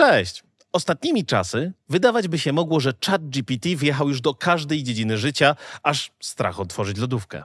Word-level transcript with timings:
Cześć! 0.00 0.42
Ostatnimi 0.72 1.24
czasy 1.24 1.72
wydawać 1.88 2.28
by 2.28 2.38
się 2.38 2.52
mogło, 2.52 2.80
że 2.80 2.92
ChatGPT 3.06 3.68
wjechał 3.76 4.08
już 4.08 4.20
do 4.20 4.34
każdej 4.34 4.82
dziedziny 4.82 5.18
życia, 5.18 5.56
aż 5.82 6.10
strach 6.20 6.60
otworzyć 6.60 6.98
lodówkę. 6.98 7.42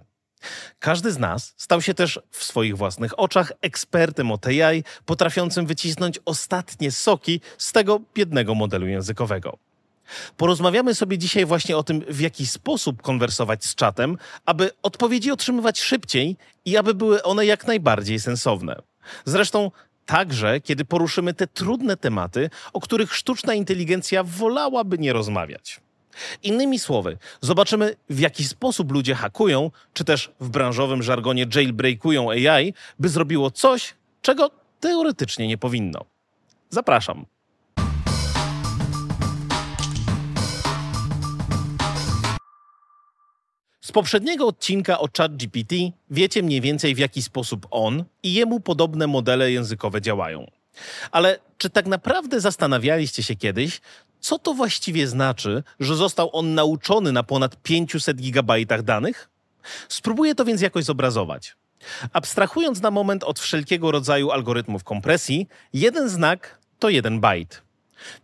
Każdy 0.79 1.11
z 1.11 1.17
nas 1.17 1.53
stał 1.57 1.81
się 1.81 1.93
też 1.93 2.19
w 2.31 2.43
swoich 2.43 2.77
własnych 2.77 3.19
oczach 3.19 3.51
ekspertem 3.61 4.31
od 4.31 4.47
AI, 4.47 4.83
potrafiącym 5.05 5.65
wycisnąć 5.65 6.19
ostatnie 6.25 6.91
soki 6.91 7.41
z 7.57 7.71
tego 7.71 7.99
biednego 8.13 8.55
modelu 8.55 8.87
językowego. 8.87 9.57
Porozmawiamy 10.37 10.95
sobie 10.95 11.17
dzisiaj 11.17 11.45
właśnie 11.45 11.77
o 11.77 11.83
tym, 11.83 12.01
w 12.09 12.19
jaki 12.19 12.47
sposób 12.47 13.01
konwersować 13.01 13.65
z 13.65 13.75
czatem, 13.75 14.17
aby 14.45 14.71
odpowiedzi 14.83 15.31
otrzymywać 15.31 15.79
szybciej 15.79 16.37
i 16.65 16.77
aby 16.77 16.93
były 16.93 17.23
one 17.23 17.45
jak 17.45 17.67
najbardziej 17.67 18.19
sensowne. 18.19 18.81
Zresztą 19.25 19.71
także, 20.05 20.61
kiedy 20.61 20.85
poruszymy 20.85 21.33
te 21.33 21.47
trudne 21.47 21.97
tematy, 21.97 22.49
o 22.73 22.81
których 22.81 23.15
sztuczna 23.15 23.53
inteligencja 23.53 24.23
wolałaby 24.23 24.97
nie 24.97 25.13
rozmawiać. 25.13 25.79
Innymi 26.43 26.79
słowy, 26.79 27.17
zobaczymy, 27.41 27.95
w 28.09 28.19
jaki 28.19 28.43
sposób 28.43 28.91
ludzie 28.91 29.15
hakują, 29.15 29.71
czy 29.93 30.03
też 30.03 30.31
w 30.39 30.49
branżowym 30.49 31.03
żargonie 31.03 31.45
jailbreakują 31.55 32.31
AI, 32.31 32.73
by 32.99 33.09
zrobiło 33.09 33.51
coś, 33.51 33.93
czego 34.21 34.51
teoretycznie 34.79 35.47
nie 35.47 35.57
powinno. 35.57 36.05
Zapraszam. 36.69 37.25
Poprzedniego 43.95 44.47
odcinka 44.47 44.99
o 44.99 45.07
ChatGPT 45.17 45.75
wiecie 46.09 46.43
mniej 46.43 46.61
więcej 46.61 46.95
w 46.95 46.97
jaki 46.97 47.21
sposób 47.21 47.67
on 47.71 48.03
i 48.23 48.33
jemu 48.33 48.59
podobne 48.59 49.07
modele 49.07 49.51
językowe 49.51 50.01
działają. 50.01 50.51
Ale 51.11 51.39
czy 51.57 51.69
tak 51.69 51.87
naprawdę 51.87 52.41
zastanawialiście 52.41 53.23
się 53.23 53.35
kiedyś, 53.35 53.81
co 54.19 54.39
to 54.39 54.53
właściwie 54.53 55.07
znaczy, 55.07 55.63
że 55.79 55.95
został 55.95 56.29
on 56.33 56.53
nauczony 56.53 57.11
na 57.11 57.23
ponad 57.23 57.55
500 57.63 58.17
gigabajtach 58.17 58.83
danych? 58.83 59.29
Spróbuję 59.89 60.35
to 60.35 60.45
więc 60.45 60.61
jakoś 60.61 60.83
zobrazować. 60.83 61.55
Abstrahując 62.13 62.81
na 62.81 62.91
moment 62.91 63.23
od 63.23 63.39
wszelkiego 63.39 63.91
rodzaju 63.91 64.31
algorytmów 64.31 64.83
kompresji, 64.83 65.47
jeden 65.73 66.09
znak 66.09 66.59
to 66.79 66.89
jeden 66.89 67.19
bajt. 67.19 67.64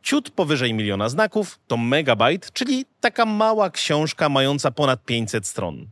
Ciut 0.04 0.30
powyżej 0.30 0.74
miliona 0.74 1.10
znaków 1.10 1.60
to 1.68 1.78
megabajt, 1.78 2.52
czyli 2.54 2.86
taka 3.00 3.26
mała 3.26 3.70
książka 3.70 4.30
mająca 4.30 4.72
ponad 4.72 5.06
500 5.06 5.48
stron. 5.48 5.88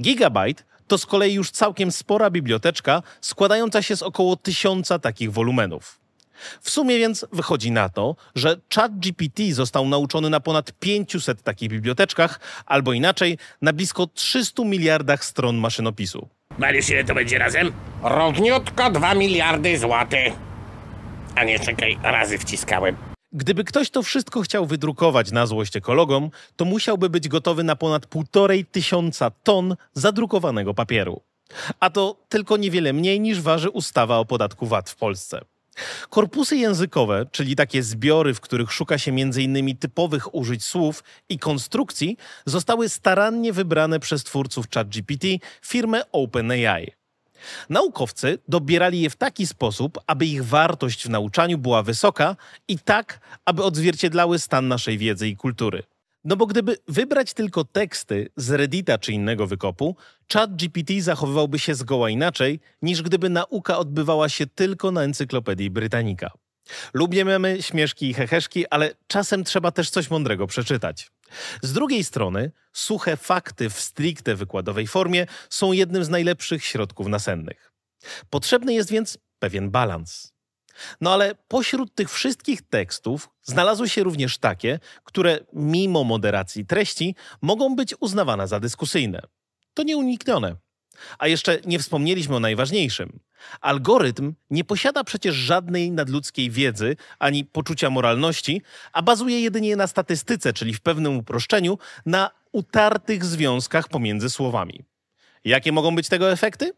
Gigabajt 0.00 0.64
to 0.86 0.98
z 0.98 1.06
kolei 1.06 1.34
już 1.34 1.50
całkiem 1.50 1.92
spora 1.92 2.30
biblioteczka 2.30 3.02
składająca 3.20 3.82
się 3.82 3.96
z 3.96 4.02
około 4.02 4.36
tysiąca 4.36 4.98
takich 4.98 5.32
wolumenów. 5.32 6.00
W 6.60 6.70
sumie 6.70 6.98
więc 6.98 7.26
wychodzi 7.32 7.70
na 7.70 7.88
to, 7.88 8.16
że 8.34 8.56
ChatGPT 8.74 9.42
został 9.52 9.88
nauczony 9.88 10.30
na 10.30 10.40
ponad 10.40 10.72
500 10.72 11.42
takich 11.42 11.68
biblioteczkach, 11.68 12.40
albo 12.66 12.92
inaczej 12.92 13.38
na 13.62 13.72
blisko 13.72 14.06
300 14.06 14.64
miliardach 14.64 15.24
stron 15.24 15.56
maszynopisu. 15.56 16.28
Mariusz, 16.58 16.90
ile 16.90 17.04
to 17.04 17.14
będzie 17.14 17.38
razem? 17.38 17.72
Równiutko 18.02 18.90
2 18.90 19.14
miliardy 19.14 19.78
złotych. 19.78 20.32
A 21.34 21.44
nie, 21.44 21.58
czekaj, 21.58 21.98
razy 22.02 22.38
wciskałem. 22.38 22.96
Gdyby 23.32 23.64
ktoś 23.64 23.90
to 23.90 24.02
wszystko 24.02 24.40
chciał 24.40 24.66
wydrukować 24.66 25.32
na 25.32 25.46
złość 25.46 25.76
ekologom, 25.76 26.30
to 26.56 26.64
musiałby 26.64 27.10
być 27.10 27.28
gotowy 27.28 27.64
na 27.64 27.76
ponad 27.76 28.06
półtorej 28.06 28.64
tysiąca 28.64 29.30
ton 29.30 29.76
zadrukowanego 29.94 30.74
papieru. 30.74 31.20
A 31.80 31.90
to 31.90 32.16
tylko 32.28 32.56
niewiele 32.56 32.92
mniej 32.92 33.20
niż 33.20 33.40
waży 33.40 33.70
ustawa 33.70 34.18
o 34.18 34.24
podatku 34.24 34.66
VAT 34.66 34.90
w 34.90 34.96
Polsce. 34.96 35.40
Korpusy 36.10 36.56
językowe, 36.56 37.26
czyli 37.32 37.56
takie 37.56 37.82
zbiory, 37.82 38.34
w 38.34 38.40
których 38.40 38.72
szuka 38.72 38.98
się 38.98 39.10
m.in. 39.10 39.76
typowych 39.76 40.34
użyć 40.34 40.64
słów 40.64 41.04
i 41.28 41.38
konstrukcji, 41.38 42.16
zostały 42.46 42.88
starannie 42.88 43.52
wybrane 43.52 44.00
przez 44.00 44.24
twórców 44.24 44.66
ChatGPT, 44.74 45.26
firmę 45.62 46.12
OpenAI. 46.12 46.92
Naukowcy 47.70 48.38
dobierali 48.48 49.00
je 49.00 49.10
w 49.10 49.16
taki 49.16 49.46
sposób, 49.46 49.98
aby 50.06 50.26
ich 50.26 50.44
wartość 50.44 51.04
w 51.04 51.10
nauczaniu 51.10 51.58
była 51.58 51.82
wysoka 51.82 52.36
i 52.68 52.78
tak, 52.78 53.20
aby 53.44 53.64
odzwierciedlały 53.64 54.38
stan 54.38 54.68
naszej 54.68 54.98
wiedzy 54.98 55.28
i 55.28 55.36
kultury. 55.36 55.82
No 56.24 56.36
bo 56.36 56.46
gdyby 56.46 56.76
wybrać 56.88 57.34
tylko 57.34 57.64
teksty 57.64 58.28
z 58.36 58.50
Reddita 58.50 58.98
czy 58.98 59.12
innego 59.12 59.46
wykopu, 59.46 59.96
ChatGPT 60.32 60.90
zachowywałby 61.00 61.58
się 61.58 61.74
zgoła 61.74 62.10
inaczej, 62.10 62.60
niż 62.82 63.02
gdyby 63.02 63.30
nauka 63.30 63.78
odbywała 63.78 64.28
się 64.28 64.46
tylko 64.46 64.90
na 64.90 65.02
encyklopedii 65.02 65.70
Britannica. 65.70 66.30
Lubimy 66.94 67.58
śmieszki 67.60 68.10
i 68.10 68.14
heheszki, 68.14 68.66
ale 68.68 68.94
czasem 69.06 69.44
trzeba 69.44 69.70
też 69.70 69.90
coś 69.90 70.10
mądrego 70.10 70.46
przeczytać. 70.46 71.10
Z 71.62 71.72
drugiej 71.72 72.04
strony, 72.04 72.52
suche 72.72 73.16
fakty 73.16 73.70
w 73.70 73.80
stricte 73.80 74.34
wykładowej 74.34 74.86
formie 74.86 75.26
są 75.50 75.72
jednym 75.72 76.04
z 76.04 76.08
najlepszych 76.08 76.64
środków 76.64 77.06
nasennych. 77.06 77.72
Potrzebny 78.30 78.74
jest 78.74 78.90
więc 78.90 79.18
pewien 79.38 79.70
balans. 79.70 80.34
No 81.00 81.12
ale 81.12 81.34
pośród 81.48 81.94
tych 81.94 82.10
wszystkich 82.10 82.62
tekstów 82.62 83.28
znalazły 83.42 83.88
się 83.88 84.02
również 84.02 84.38
takie, 84.38 84.78
które 85.04 85.38
mimo 85.52 86.04
moderacji 86.04 86.66
treści 86.66 87.14
mogą 87.42 87.76
być 87.76 87.94
uznawane 88.00 88.48
za 88.48 88.60
dyskusyjne. 88.60 89.20
To 89.74 89.82
nieuniknione. 89.82 90.56
A 91.18 91.28
jeszcze 91.28 91.58
nie 91.66 91.78
wspomnieliśmy 91.78 92.36
o 92.36 92.40
najważniejszym. 92.40 93.18
Algorytm 93.60 94.34
nie 94.50 94.64
posiada 94.64 95.04
przecież 95.04 95.34
żadnej 95.34 95.90
nadludzkiej 95.90 96.50
wiedzy 96.50 96.96
ani 97.18 97.44
poczucia 97.44 97.90
moralności, 97.90 98.62
a 98.92 99.02
bazuje 99.02 99.40
jedynie 99.40 99.76
na 99.76 99.86
statystyce, 99.86 100.52
czyli 100.52 100.74
w 100.74 100.80
pewnym 100.80 101.16
uproszczeniu, 101.16 101.78
na 102.06 102.30
utartych 102.52 103.24
związkach 103.24 103.88
pomiędzy 103.88 104.30
słowami. 104.30 104.84
Jakie 105.44 105.72
mogą 105.72 105.94
być 105.94 106.08
tego 106.08 106.32
efekty? 106.32 106.72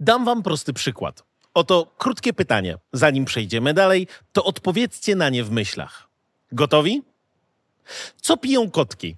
Dam 0.00 0.24
wam 0.24 0.42
prosty 0.42 0.72
przykład. 0.72 1.24
Oto 1.54 1.94
krótkie 1.98 2.32
pytanie. 2.32 2.78
Zanim 2.92 3.24
przejdziemy 3.24 3.74
dalej, 3.74 4.06
to 4.32 4.44
odpowiedzcie 4.44 5.16
na 5.16 5.28
nie 5.28 5.44
w 5.44 5.50
myślach. 5.50 6.08
Gotowi? 6.52 7.02
Co 8.20 8.36
piją 8.36 8.70
kotki? 8.70 9.16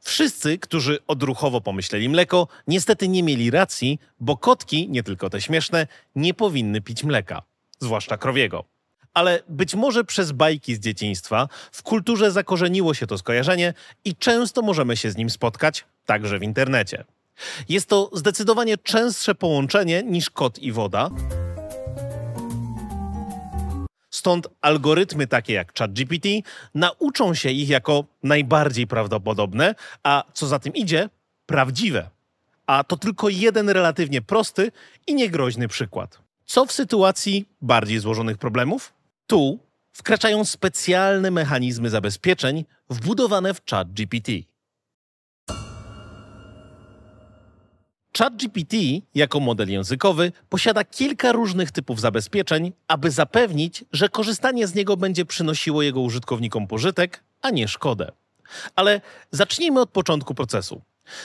Wszyscy, 0.00 0.58
którzy 0.58 0.98
odruchowo 1.06 1.60
pomyśleli 1.60 2.08
mleko, 2.08 2.48
niestety 2.66 3.08
nie 3.08 3.22
mieli 3.22 3.50
racji, 3.50 3.98
bo 4.20 4.36
kotki, 4.36 4.88
nie 4.88 5.02
tylko 5.02 5.30
te 5.30 5.40
śmieszne, 5.40 5.86
nie 6.16 6.34
powinny 6.34 6.80
pić 6.80 7.04
mleka, 7.04 7.42
zwłaszcza 7.80 8.16
krowiego. 8.16 8.64
Ale 9.14 9.42
być 9.48 9.74
może 9.74 10.04
przez 10.04 10.32
bajki 10.32 10.74
z 10.74 10.80
dzieciństwa 10.80 11.48
w 11.72 11.82
kulturze 11.82 12.30
zakorzeniło 12.30 12.94
się 12.94 13.06
to 13.06 13.18
skojarzenie 13.18 13.74
i 14.04 14.16
często 14.16 14.62
możemy 14.62 14.96
się 14.96 15.10
z 15.10 15.16
nim 15.16 15.30
spotkać, 15.30 15.84
także 16.06 16.38
w 16.38 16.42
internecie. 16.42 17.04
Jest 17.68 17.88
to 17.88 18.10
zdecydowanie 18.12 18.78
częstsze 18.78 19.34
połączenie 19.34 20.02
niż 20.02 20.30
kot 20.30 20.58
i 20.58 20.72
woda. 20.72 21.10
Stąd 24.10 24.48
algorytmy 24.60 25.26
takie 25.26 25.52
jak 25.52 25.78
ChatGPT 25.78 26.28
nauczą 26.74 27.34
się 27.34 27.50
ich 27.50 27.68
jako 27.68 28.04
najbardziej 28.22 28.86
prawdopodobne, 28.86 29.74
a 30.02 30.24
co 30.32 30.46
za 30.46 30.58
tym 30.58 30.74
idzie, 30.74 31.08
prawdziwe. 31.46 32.10
A 32.66 32.84
to 32.84 32.96
tylko 32.96 33.28
jeden 33.28 33.68
relatywnie 33.68 34.22
prosty 34.22 34.72
i 35.06 35.14
niegroźny 35.14 35.68
przykład. 35.68 36.18
Co 36.44 36.66
w 36.66 36.72
sytuacji 36.72 37.48
bardziej 37.62 37.98
złożonych 37.98 38.38
problemów? 38.38 38.92
Tu 39.26 39.58
wkraczają 39.92 40.44
specjalne 40.44 41.30
mechanizmy 41.30 41.90
zabezpieczeń 41.90 42.64
wbudowane 42.90 43.54
w 43.54 43.60
ChatGPT. 43.70 44.49
ChatGPT 48.20 48.74
jako 49.14 49.40
model 49.40 49.70
językowy 49.70 50.32
posiada 50.48 50.84
kilka 50.84 51.32
różnych 51.32 51.70
typów 51.72 52.00
zabezpieczeń, 52.00 52.72
aby 52.88 53.10
zapewnić, 53.10 53.84
że 53.92 54.08
korzystanie 54.08 54.66
z 54.66 54.74
niego 54.74 54.96
będzie 54.96 55.24
przynosiło 55.24 55.82
jego 55.82 56.00
użytkownikom 56.00 56.66
pożytek, 56.66 57.22
a 57.42 57.50
nie 57.50 57.68
szkodę. 57.68 58.12
Ale 58.76 59.00
zacznijmy 59.30 59.80
od 59.80 59.90
początku 59.90 60.34
procesu. 60.34 60.82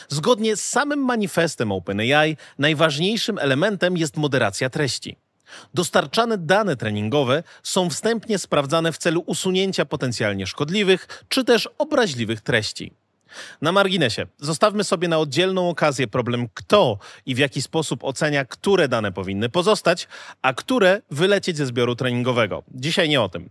Zgodnie 0.09 0.56
z 0.56 0.63
samym 0.63 1.00
manifestem 1.00 1.71
OpenAI, 1.71 2.38
najważniejszym 2.59 3.39
elementem 3.39 3.97
jest 3.97 4.18
moderacja 4.18 4.69
treści. 4.69 5.15
Dostarczane 5.74 6.38
dane 6.38 6.75
treningowe 6.75 7.44
są 7.63 7.89
wstępnie 7.89 8.38
sprawdzane 8.38 8.92
w 8.92 8.97
celu 8.97 9.24
usunięcia 9.25 9.86
potencjalnie 9.86 10.47
szkodliwych 10.47 11.25
czy 11.30 11.44
też 11.44 11.69
obraźliwych 11.77 12.42
treści. 12.42 12.92
Na 13.61 13.71
marginesie, 13.71 14.27
zostawmy 14.37 14.83
sobie 14.83 15.07
na 15.07 15.17
oddzielną 15.17 15.69
okazję 15.69 16.07
problem, 16.07 16.47
kto 16.53 16.97
i 17.25 17.35
w 17.35 17.37
jaki 17.37 17.61
sposób 17.61 18.03
ocenia, 18.03 18.45
które 18.45 18.87
dane 18.87 19.11
powinny 19.11 19.49
pozostać, 19.49 20.07
a 20.41 20.53
które 20.53 21.01
wylecieć 21.11 21.57
ze 21.57 21.65
zbioru 21.65 21.95
treningowego. 21.95 22.63
Dzisiaj 22.71 23.09
nie 23.09 23.21
o 23.21 23.29
tym. 23.29 23.49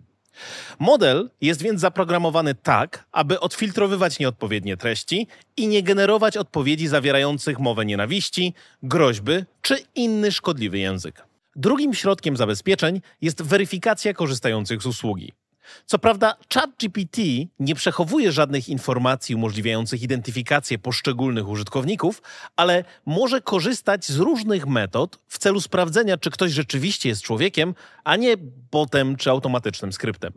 Model 0.79 1.31
jest 1.41 1.63
więc 1.63 1.81
zaprogramowany 1.81 2.55
tak, 2.55 3.05
aby 3.13 3.41
odfiltrowywać 3.41 4.19
nieodpowiednie 4.19 4.77
treści 4.77 5.27
i 5.57 5.69
nie 5.69 5.83
generować 5.83 6.37
odpowiedzi 6.37 6.89
zawierających 6.89 7.59
mowę 7.59 7.85
nienawiści, 7.85 8.55
groźby 8.83 9.33
czy 9.63 9.79
inny 9.95 10.33
szkodliwy 10.33 10.79
język. 10.79 11.25
Drugim 11.57 11.95
środkiem 11.95 12.37
zabezpieczeń 12.37 13.01
jest 13.21 13.43
weryfikacja 13.43 14.15
korzystających 14.15 14.83
z 14.83 14.87
usługi. 14.87 15.33
Co 15.87 15.99
prawda, 15.99 16.37
ChatGPT 16.55 17.19
nie 17.59 17.75
przechowuje 17.75 18.33
żadnych 18.33 18.69
informacji 18.69 19.35
umożliwiających 19.35 20.03
identyfikację 20.03 20.79
poszczególnych 20.79 21.49
użytkowników, 21.49 22.23
ale 22.57 22.85
może 23.07 23.41
korzystać 23.41 24.07
z 24.07 24.19
różnych 24.19 24.67
metod 24.67 25.19
w 25.29 25.39
celu 25.39 25.61
sprawdzenia, 25.61 26.17
czy 26.17 26.31
ktoś 26.31 26.53
rzeczywiście 26.53 27.09
jest 27.09 27.23
człowiekiem, 27.23 27.75
a 28.05 28.17
nie 28.17 28.37
botem 28.71 29.17
czy 29.17 29.31
automatycznym 29.31 29.93
skryptem. 29.93 30.33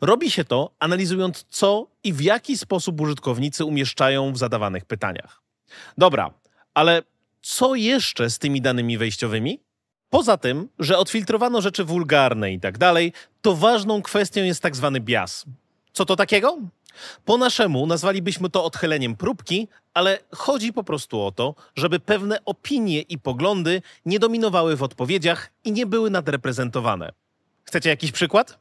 Robi 0.00 0.30
się 0.30 0.44
to 0.44 0.74
analizując, 0.78 1.44
co 1.48 1.86
i 2.04 2.12
w 2.12 2.20
jaki 2.20 2.58
sposób 2.58 3.00
użytkownicy 3.00 3.64
umieszczają 3.64 4.32
w 4.32 4.38
zadawanych 4.38 4.84
pytaniach. 4.84 5.42
Dobra, 5.98 6.34
ale 6.74 7.02
co 7.42 7.74
jeszcze 7.74 8.30
z 8.30 8.38
tymi 8.38 8.60
danymi 8.60 8.98
wejściowymi? 8.98 9.60
Poza 10.12 10.36
tym, 10.36 10.68
że 10.78 10.98
odfiltrowano 10.98 11.60
rzeczy 11.60 11.84
wulgarne 11.84 12.52
i 12.52 12.60
tak 12.60 12.78
dalej, 12.78 13.12
to 13.42 13.54
ważną 13.54 14.02
kwestią 14.02 14.42
jest 14.42 14.62
tak 14.62 14.76
zwany 14.76 15.00
bias. 15.00 15.44
Co 15.92 16.04
to 16.04 16.16
takiego? 16.16 16.58
Po 17.24 17.38
naszemu 17.38 17.86
nazwalibyśmy 17.86 18.50
to 18.50 18.64
odchyleniem 18.64 19.16
próbki, 19.16 19.68
ale 19.94 20.18
chodzi 20.30 20.72
po 20.72 20.84
prostu 20.84 21.20
o 21.20 21.32
to, 21.32 21.54
żeby 21.74 22.00
pewne 22.00 22.44
opinie 22.44 23.00
i 23.00 23.18
poglądy 23.18 23.82
nie 24.06 24.18
dominowały 24.18 24.76
w 24.76 24.82
odpowiedziach 24.82 25.50
i 25.64 25.72
nie 25.72 25.86
były 25.86 26.10
nadreprezentowane. 26.10 27.12
Chcecie 27.64 27.90
jakiś 27.90 28.12
przykład? 28.12 28.58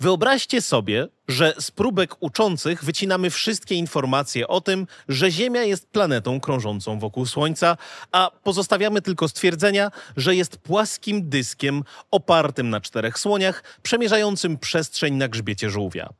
Wyobraźcie 0.00 0.62
sobie, 0.62 1.08
że 1.28 1.54
z 1.58 1.70
próbek 1.70 2.16
uczących 2.20 2.84
wycinamy 2.84 3.30
wszystkie 3.30 3.74
informacje 3.74 4.48
o 4.48 4.60
tym, 4.60 4.86
że 5.08 5.30
Ziemia 5.30 5.62
jest 5.62 5.90
planetą 5.90 6.40
krążącą 6.40 6.98
wokół 6.98 7.26
Słońca, 7.26 7.76
a 8.12 8.30
pozostawiamy 8.42 9.02
tylko 9.02 9.28
stwierdzenia, 9.28 9.90
że 10.16 10.34
jest 10.34 10.56
płaskim 10.56 11.28
dyskiem 11.28 11.82
opartym 12.10 12.70
na 12.70 12.80
czterech 12.80 13.18
słoniach, 13.18 13.64
przemierzającym 13.82 14.58
przestrzeń 14.58 15.14
na 15.14 15.28
grzbiecie 15.28 15.70
żółwia. 15.70 16.12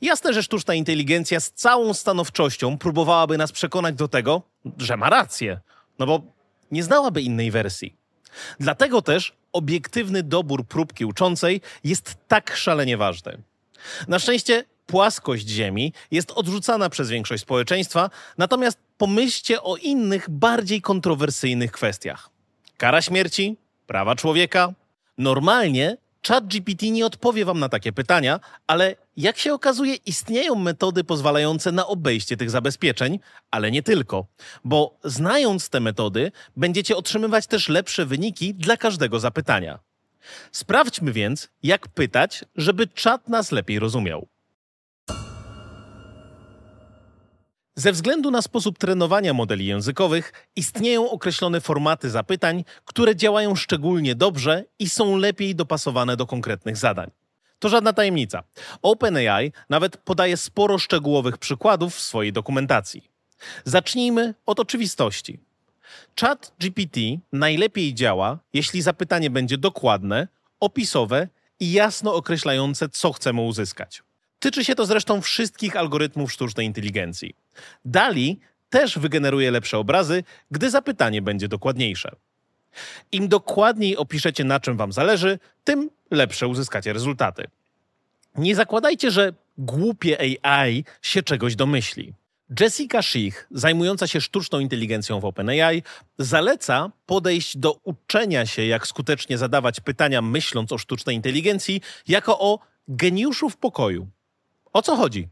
Jasne, 0.00 0.32
że 0.32 0.42
sztuczna 0.42 0.74
inteligencja 0.74 1.40
z 1.40 1.52
całą 1.52 1.94
stanowczością 1.94 2.78
próbowałaby 2.78 3.38
nas 3.38 3.52
przekonać 3.52 3.94
do 3.94 4.08
tego, 4.08 4.42
że 4.78 4.96
ma 4.96 5.10
rację, 5.10 5.60
no 5.98 6.06
bo 6.06 6.22
nie 6.70 6.82
znałaby 6.82 7.22
innej 7.22 7.50
wersji. 7.50 7.96
Dlatego 8.60 9.02
też 9.02 9.32
obiektywny 9.52 10.22
dobór 10.22 10.66
próbki 10.66 11.04
uczącej 11.04 11.60
jest 11.84 12.16
tak 12.28 12.56
szalenie 12.56 12.96
ważny. 12.96 13.38
Na 14.08 14.18
szczęście 14.18 14.64
płaskość 14.86 15.48
Ziemi 15.48 15.92
jest 16.10 16.30
odrzucana 16.30 16.90
przez 16.90 17.10
większość 17.10 17.42
społeczeństwa, 17.42 18.10
natomiast 18.38 18.78
pomyślcie 18.98 19.62
o 19.62 19.76
innych, 19.76 20.30
bardziej 20.30 20.80
kontrowersyjnych 20.80 21.72
kwestiach. 21.72 22.30
Kara 22.76 23.02
śmierci, 23.02 23.56
prawa 23.86 24.16
człowieka. 24.16 24.72
Normalnie 25.18 25.96
ChatGPT 26.26 26.82
nie 26.82 27.06
odpowie 27.06 27.44
wam 27.44 27.58
na 27.58 27.68
takie 27.68 27.92
pytania, 27.92 28.40
ale 28.66 28.96
jak 29.16 29.38
się 29.38 29.54
okazuje, 29.54 29.94
istnieją 29.94 30.54
metody 30.54 31.04
pozwalające 31.04 31.72
na 31.72 31.86
obejście 31.86 32.36
tych 32.36 32.50
zabezpieczeń, 32.50 33.18
ale 33.50 33.70
nie 33.70 33.82
tylko, 33.82 34.26
bo 34.64 34.98
znając 35.04 35.68
te 35.68 35.80
metody, 35.80 36.32
będziecie 36.56 36.96
otrzymywać 36.96 37.46
też 37.46 37.68
lepsze 37.68 38.06
wyniki 38.06 38.54
dla 38.54 38.76
każdego 38.76 39.20
zapytania. 39.20 39.78
Sprawdźmy 40.52 41.12
więc, 41.12 41.48
jak 41.62 41.88
pytać, 41.88 42.44
żeby 42.56 42.86
czat 42.86 43.28
nas 43.28 43.52
lepiej 43.52 43.78
rozumiał. 43.78 44.28
Ze 47.78 47.92
względu 47.92 48.30
na 48.30 48.42
sposób 48.42 48.78
trenowania 48.78 49.34
modeli 49.34 49.66
językowych 49.66 50.32
istnieją 50.56 51.10
określone 51.10 51.60
formaty 51.60 52.10
zapytań, 52.10 52.64
które 52.84 53.16
działają 53.16 53.54
szczególnie 53.54 54.14
dobrze 54.14 54.64
i 54.78 54.88
są 54.88 55.16
lepiej 55.16 55.54
dopasowane 55.54 56.16
do 56.16 56.26
konkretnych 56.26 56.76
zadań. 56.76 57.10
To 57.58 57.68
żadna 57.68 57.92
tajemnica. 57.92 58.42
OpenAI 58.82 59.52
nawet 59.70 59.96
podaje 59.96 60.36
sporo 60.36 60.78
szczegółowych 60.78 61.38
przykładów 61.38 61.94
w 61.94 62.00
swojej 62.00 62.32
dokumentacji. 62.32 63.02
Zacznijmy 63.64 64.34
od 64.46 64.60
oczywistości. 64.60 65.40
Chat 66.20 66.52
GPT 66.60 67.00
najlepiej 67.32 67.94
działa, 67.94 68.38
jeśli 68.52 68.82
zapytanie 68.82 69.30
będzie 69.30 69.58
dokładne, 69.58 70.28
opisowe 70.60 71.28
i 71.60 71.72
jasno 71.72 72.14
określające, 72.14 72.88
co 72.88 73.12
chcemy 73.12 73.40
uzyskać. 73.40 74.02
Tyczy 74.38 74.64
się 74.64 74.74
to 74.74 74.86
zresztą 74.86 75.20
wszystkich 75.20 75.76
algorytmów 75.76 76.32
sztucznej 76.32 76.66
inteligencji. 76.66 77.34
DALI 77.84 78.40
też 78.70 78.98
wygeneruje 78.98 79.50
lepsze 79.50 79.78
obrazy, 79.78 80.24
gdy 80.50 80.70
zapytanie 80.70 81.22
będzie 81.22 81.48
dokładniejsze. 81.48 82.16
Im 83.12 83.28
dokładniej 83.28 83.96
opiszecie, 83.96 84.44
na 84.44 84.60
czym 84.60 84.76
Wam 84.76 84.92
zależy, 84.92 85.38
tym 85.64 85.90
lepsze 86.10 86.48
uzyskacie 86.48 86.92
rezultaty. 86.92 87.44
Nie 88.36 88.56
zakładajcie, 88.56 89.10
że 89.10 89.32
głupie 89.58 90.36
AI 90.42 90.84
się 91.02 91.22
czegoś 91.22 91.56
domyśli. 91.56 92.14
Jessica 92.60 93.02
Schick, 93.02 93.46
zajmująca 93.50 94.06
się 94.06 94.20
sztuczną 94.20 94.58
inteligencją 94.58 95.20
w 95.20 95.24
OpenAI, 95.24 95.82
zaleca 96.18 96.90
podejść 97.06 97.56
do 97.56 97.78
uczenia 97.84 98.46
się, 98.46 98.66
jak 98.66 98.86
skutecznie 98.86 99.38
zadawać 99.38 99.80
pytania, 99.80 100.22
myśląc 100.22 100.72
o 100.72 100.78
sztucznej 100.78 101.16
inteligencji, 101.16 101.80
jako 102.08 102.38
o 102.38 102.58
geniuszu 102.88 103.50
w 103.50 103.56
pokoju. 103.56 104.08
O 104.72 104.82
co 104.82 104.96
chodzi? 104.96 105.28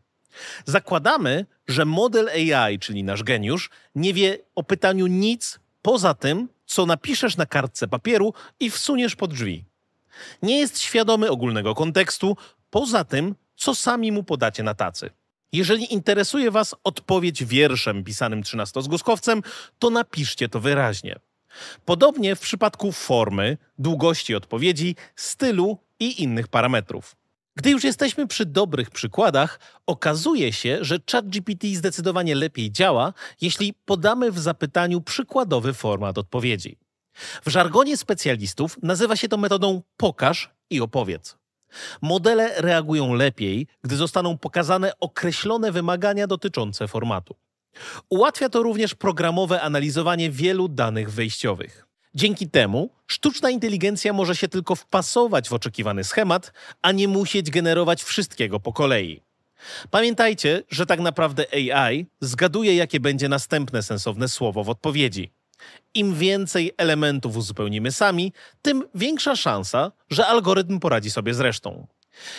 Zakładamy, 0.65 1.47
że 1.69 1.85
model 1.85 2.29
AI, 2.29 2.79
czyli 2.79 3.05
nasz 3.05 3.23
geniusz, 3.23 3.71
nie 3.95 4.15
wie 4.15 4.39
o 4.55 4.63
pytaniu 4.63 5.07
nic 5.07 5.61
poza 5.83 6.15
tym, 6.15 6.49
co 6.67 6.87
napiszesz 6.87 7.37
na 7.37 7.47
kartce 7.47 7.89
papieru 7.89 8.35
i 8.61 8.71
wsuniesz 8.71 9.17
pod 9.17 9.35
drzwi. 9.35 9.65
Nie 10.43 10.59
jest 10.59 10.79
świadomy 10.79 11.31
ogólnego 11.31 11.75
kontekstu, 11.75 12.37
poza 12.71 13.05
tym, 13.05 13.35
co 13.57 13.75
sami 13.75 14.13
mu 14.13 14.23
podacie 14.23 14.63
na 14.63 14.75
tacy. 14.75 15.11
Jeżeli 15.53 15.95
interesuje 15.95 16.51
Was 16.51 16.75
odpowiedź 16.85 17.45
wierszem 17.45 18.05
pisanym 18.05 18.43
trzynastozgłoskowcem, 18.43 19.43
to 19.79 19.91
napiszcie 19.91 20.49
to 20.49 20.61
wyraźnie. 20.61 21.19
Podobnie 21.85 22.37
w 22.37 22.41
przypadku 22.41 22.93
formy, 22.93 23.59
długości 23.79 24.35
odpowiedzi, 24.35 24.97
stylu 25.17 25.79
i 26.01 26.23
innych 26.23 26.49
parametrów. 26.49 27.17
Gdy 27.57 27.71
już 27.71 27.85
jesteśmy 27.85 28.27
przy 28.27 28.47
dobrych 28.47 28.91
przykładach, 28.91 29.61
okazuje 29.87 30.53
się, 30.53 30.79
że 30.81 30.99
ChatGPT 31.13 31.67
zdecydowanie 31.75 32.35
lepiej 32.35 32.71
działa, 32.71 33.13
jeśli 33.41 33.75
podamy 33.85 34.33
w 34.33 34.39
zapytaniu 34.39 35.01
przykładowy 35.01 35.75
format 35.75 36.19
odpowiedzi. 36.19 36.79
W 37.45 37.51
żargonie 37.51 37.97
specjalistów 37.97 38.79
nazywa 38.83 39.17
się 39.17 39.29
to 39.29 39.37
metodą 39.37 39.83
pokaż 39.97 40.51
i 40.71 40.81
opowiedz. 40.81 41.37
Modele 42.03 42.61
reagują 42.61 43.15
lepiej, 43.15 43.67
gdy 43.83 43.97
zostaną 43.97 44.39
pokazane 44.39 44.93
określone 45.01 45.73
wymagania 45.73 46.27
dotyczące 46.27 46.89
formatu. 46.89 47.37
Ułatwia 48.11 48.49
to 48.49 48.63
również 48.63 48.95
programowe 48.95 49.63
analizowanie 49.63 50.31
wielu 50.31 50.69
danych 50.69 51.11
wejściowych. 51.11 51.86
Dzięki 52.17 52.49
temu 52.49 52.91
sztuczna 53.07 53.51
inteligencja 53.51 54.13
może 54.13 54.37
się 54.37 54.49
tylko 54.49 54.75
wpasować 54.75 55.49
w 55.49 55.53
oczekiwany 55.53 56.05
schemat, 56.05 56.53
a 56.83 56.93
nie 56.93 57.09
musieć 57.09 57.51
generować 57.51 58.03
wszystkiego 58.03 58.61
po 58.61 58.73
kolei. 58.73 59.23
Pamiętajcie, 59.91 60.63
że 60.71 60.87
tak 60.87 61.01
naprawdę 61.01 61.45
AI 61.53 62.07
zgaduje, 62.21 62.77
jakie 62.77 63.01
będzie 63.01 63.29
następne 63.29 63.83
sensowne 63.83 64.29
słowo 64.29 64.65
w 64.65 64.71
odpowiedzi. 64.71 65.31
Im 65.95 66.15
więcej 66.15 66.73
elementów 66.77 67.37
uzupełnimy 67.37 67.93
sami, 67.93 68.33
tym 68.63 68.85
większa 68.95 69.37
szansa, 69.37 69.93
że 70.11 70.27
algorytm 70.27 70.81
poradzi 70.81 71.11
sobie 71.11 71.35
z 71.35 71.41
resztą. 71.41 71.87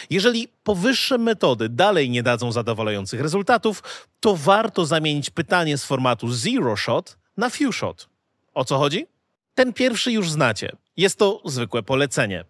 Jeżeli 0.10 0.48
powyższe 0.64 1.18
metody 1.18 1.70
dalej 1.70 2.10
nie 2.10 2.24
dadzą 2.24 2.52
zadowalających 2.52 3.22
rezultatów, 3.22 4.08
to 4.20 4.36
warto 4.36 4.86
zamienić 4.86 5.30
pytanie 5.30 5.78
z 5.78 5.86
formatu 5.86 6.32
zero 6.32 6.76
shot 6.76 7.18
na 7.38 7.50
few 7.50 7.76
shot. 7.76 8.10
O 8.54 8.66
co 8.66 8.78
chodzi? 8.78 9.17
Ten 9.58 9.74
pierwszy 9.74 10.12
już 10.12 10.32
znacie. 10.32 10.72
Jest 10.98 11.20
to 11.20 11.42
zwykłe 11.46 11.84
polecenie. 11.84 12.46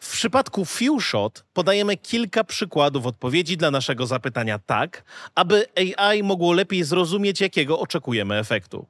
W 0.00 0.12
przypadku 0.12 0.64
few 0.64 1.04
shot 1.04 1.44
podajemy 1.52 1.96
kilka 1.96 2.44
przykładów 2.44 3.06
odpowiedzi 3.06 3.56
dla 3.56 3.70
naszego 3.70 4.06
zapytania 4.06 4.58
tak, 4.58 5.04
aby 5.34 5.66
AI 5.76 6.22
mogło 6.22 6.52
lepiej 6.52 6.84
zrozumieć, 6.84 7.40
jakiego 7.40 7.80
oczekujemy 7.80 8.38
efektu. 8.38 8.86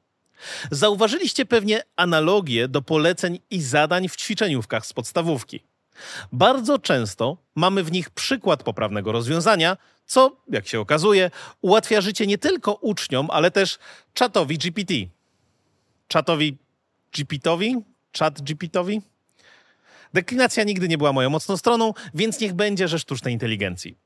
Zauważyliście 0.71 1.45
pewnie 1.45 1.81
analogię 1.95 2.67
do 2.67 2.81
poleceń 2.81 3.39
i 3.49 3.61
zadań 3.61 4.09
w 4.09 4.15
ćwiczeniówkach 4.15 4.85
z 4.85 4.93
podstawówki. 4.93 5.63
Bardzo 6.31 6.79
często 6.79 7.37
mamy 7.55 7.83
w 7.83 7.91
nich 7.91 8.09
przykład 8.09 8.63
poprawnego 8.63 9.11
rozwiązania, 9.11 9.77
co, 10.05 10.35
jak 10.49 10.67
się 10.67 10.79
okazuje, 10.79 11.31
ułatwia 11.61 12.01
życie 12.01 12.27
nie 12.27 12.37
tylko 12.37 12.73
uczniom, 12.73 13.27
ale 13.31 13.51
też 13.51 13.79
czatowi 14.13 14.57
GPT. 14.57 14.93
Czatowi 16.07 16.57
GPT-owi? 17.17 17.75
Chat 18.19 18.41
GPT-owi? 18.41 19.01
Deklinacja 20.13 20.63
nigdy 20.63 20.87
nie 20.87 20.97
była 20.97 21.13
moją 21.13 21.29
mocną 21.29 21.57
stroną, 21.57 21.93
więc 22.13 22.39
niech 22.39 22.53
będzie, 22.53 22.87
że 22.87 22.99
sztucznej 22.99 23.33
inteligencji. 23.33 23.97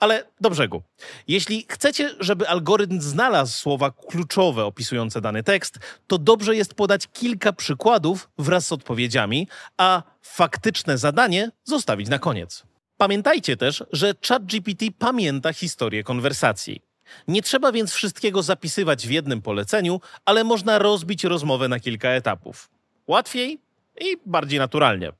Ale 0.00 0.24
do 0.40 0.50
brzegu. 0.50 0.82
Jeśli 1.28 1.66
chcecie, 1.68 2.10
żeby 2.20 2.48
algorytm 2.48 3.00
znalazł 3.00 3.52
słowa 3.52 3.90
kluczowe 3.90 4.64
opisujące 4.64 5.20
dany 5.20 5.42
tekst, 5.42 5.78
to 6.06 6.18
dobrze 6.18 6.56
jest 6.56 6.74
podać 6.74 7.08
kilka 7.12 7.52
przykładów 7.52 8.28
wraz 8.38 8.66
z 8.66 8.72
odpowiedziami, 8.72 9.48
a 9.76 10.02
faktyczne 10.22 10.98
zadanie 10.98 11.50
zostawić 11.64 12.08
na 12.08 12.18
koniec. 12.18 12.62
Pamiętajcie 12.96 13.56
też, 13.56 13.84
że 13.92 14.14
ChatGPT 14.28 14.84
pamięta 14.98 15.52
historię 15.52 16.04
konwersacji. 16.04 16.93
Nie 17.28 17.42
trzeba 17.42 17.72
więc 17.72 17.92
wszystkiego 17.92 18.42
zapisywać 18.42 19.06
w 19.06 19.10
jednym 19.10 19.42
poleceniu, 19.42 20.00
ale 20.24 20.44
można 20.44 20.78
rozbić 20.78 21.24
rozmowę 21.24 21.68
na 21.68 21.80
kilka 21.80 22.08
etapów. 22.08 22.70
Łatwiej 23.06 23.60
i 24.00 24.16
bardziej 24.26 24.58
naturalnie. 24.58 25.12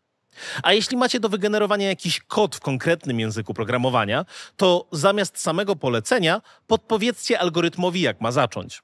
A 0.62 0.72
jeśli 0.72 0.96
macie 0.96 1.20
do 1.20 1.28
wygenerowania 1.28 1.88
jakiś 1.88 2.20
kod 2.20 2.56
w 2.56 2.60
konkretnym 2.60 3.20
języku 3.20 3.54
programowania, 3.54 4.24
to 4.56 4.86
zamiast 4.92 5.40
samego 5.40 5.76
polecenia 5.76 6.42
podpowiedzcie 6.66 7.40
algorytmowi, 7.40 8.00
jak 8.00 8.20
ma 8.20 8.32
zacząć. 8.32 8.82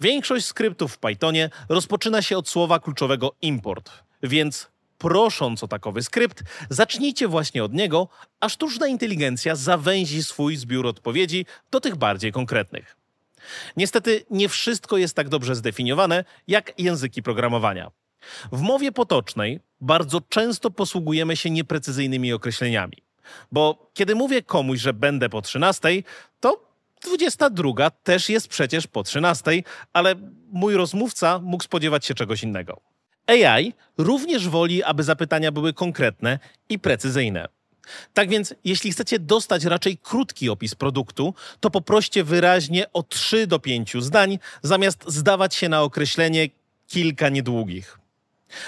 Większość 0.00 0.46
skryptów 0.46 0.92
w 0.92 0.98
Pythonie 0.98 1.50
rozpoczyna 1.68 2.22
się 2.22 2.38
od 2.38 2.48
słowa 2.48 2.78
kluczowego 2.78 3.32
import, 3.42 3.90
więc 4.22 4.69
prosząc 5.00 5.64
o 5.64 5.68
takowy 5.68 6.02
skrypt, 6.02 6.42
zacznijcie 6.70 7.28
właśnie 7.28 7.64
od 7.64 7.72
niego, 7.72 8.08
a 8.40 8.48
sztuczna 8.48 8.86
inteligencja 8.86 9.56
zawęzi 9.56 10.22
swój 10.22 10.56
zbiór 10.56 10.86
odpowiedzi 10.86 11.46
do 11.70 11.80
tych 11.80 11.96
bardziej 11.96 12.32
konkretnych. 12.32 12.96
Niestety 13.76 14.24
nie 14.30 14.48
wszystko 14.48 14.96
jest 14.96 15.16
tak 15.16 15.28
dobrze 15.28 15.54
zdefiniowane 15.54 16.24
jak 16.48 16.72
języki 16.78 17.22
programowania. 17.22 17.90
W 18.52 18.60
mowie 18.60 18.92
potocznej 18.92 19.60
bardzo 19.80 20.20
często 20.20 20.70
posługujemy 20.70 21.36
się 21.36 21.50
nieprecyzyjnymi 21.50 22.32
określeniami. 22.32 22.96
Bo 23.52 23.90
kiedy 23.94 24.14
mówię 24.14 24.42
komuś, 24.42 24.80
że 24.80 24.92
będę 24.92 25.28
po 25.28 25.42
13, 25.42 25.88
to 26.40 26.70
22 27.04 27.90
też 27.90 28.28
jest 28.28 28.48
przecież 28.48 28.86
po 28.86 29.02
13, 29.02 29.62
ale 29.92 30.14
mój 30.52 30.74
rozmówca 30.74 31.38
mógł 31.38 31.64
spodziewać 31.64 32.06
się 32.06 32.14
czegoś 32.14 32.42
innego. 32.42 32.89
AI 33.30 33.72
również 33.98 34.48
woli, 34.48 34.82
aby 34.82 35.02
zapytania 35.02 35.52
były 35.52 35.72
konkretne 35.72 36.38
i 36.68 36.78
precyzyjne. 36.78 37.48
Tak 38.14 38.28
więc, 38.28 38.54
jeśli 38.64 38.92
chcecie 38.92 39.18
dostać 39.18 39.64
raczej 39.64 39.98
krótki 39.98 40.50
opis 40.50 40.74
produktu, 40.74 41.34
to 41.60 41.70
poproście 41.70 42.24
wyraźnie 42.24 42.92
o 42.92 43.02
3 43.02 43.46
do 43.46 43.58
5 43.58 43.92
zdań, 43.98 44.38
zamiast 44.62 45.04
zdawać 45.06 45.54
się 45.54 45.68
na 45.68 45.82
określenie 45.82 46.48
kilka 46.88 47.28
niedługich. 47.28 47.98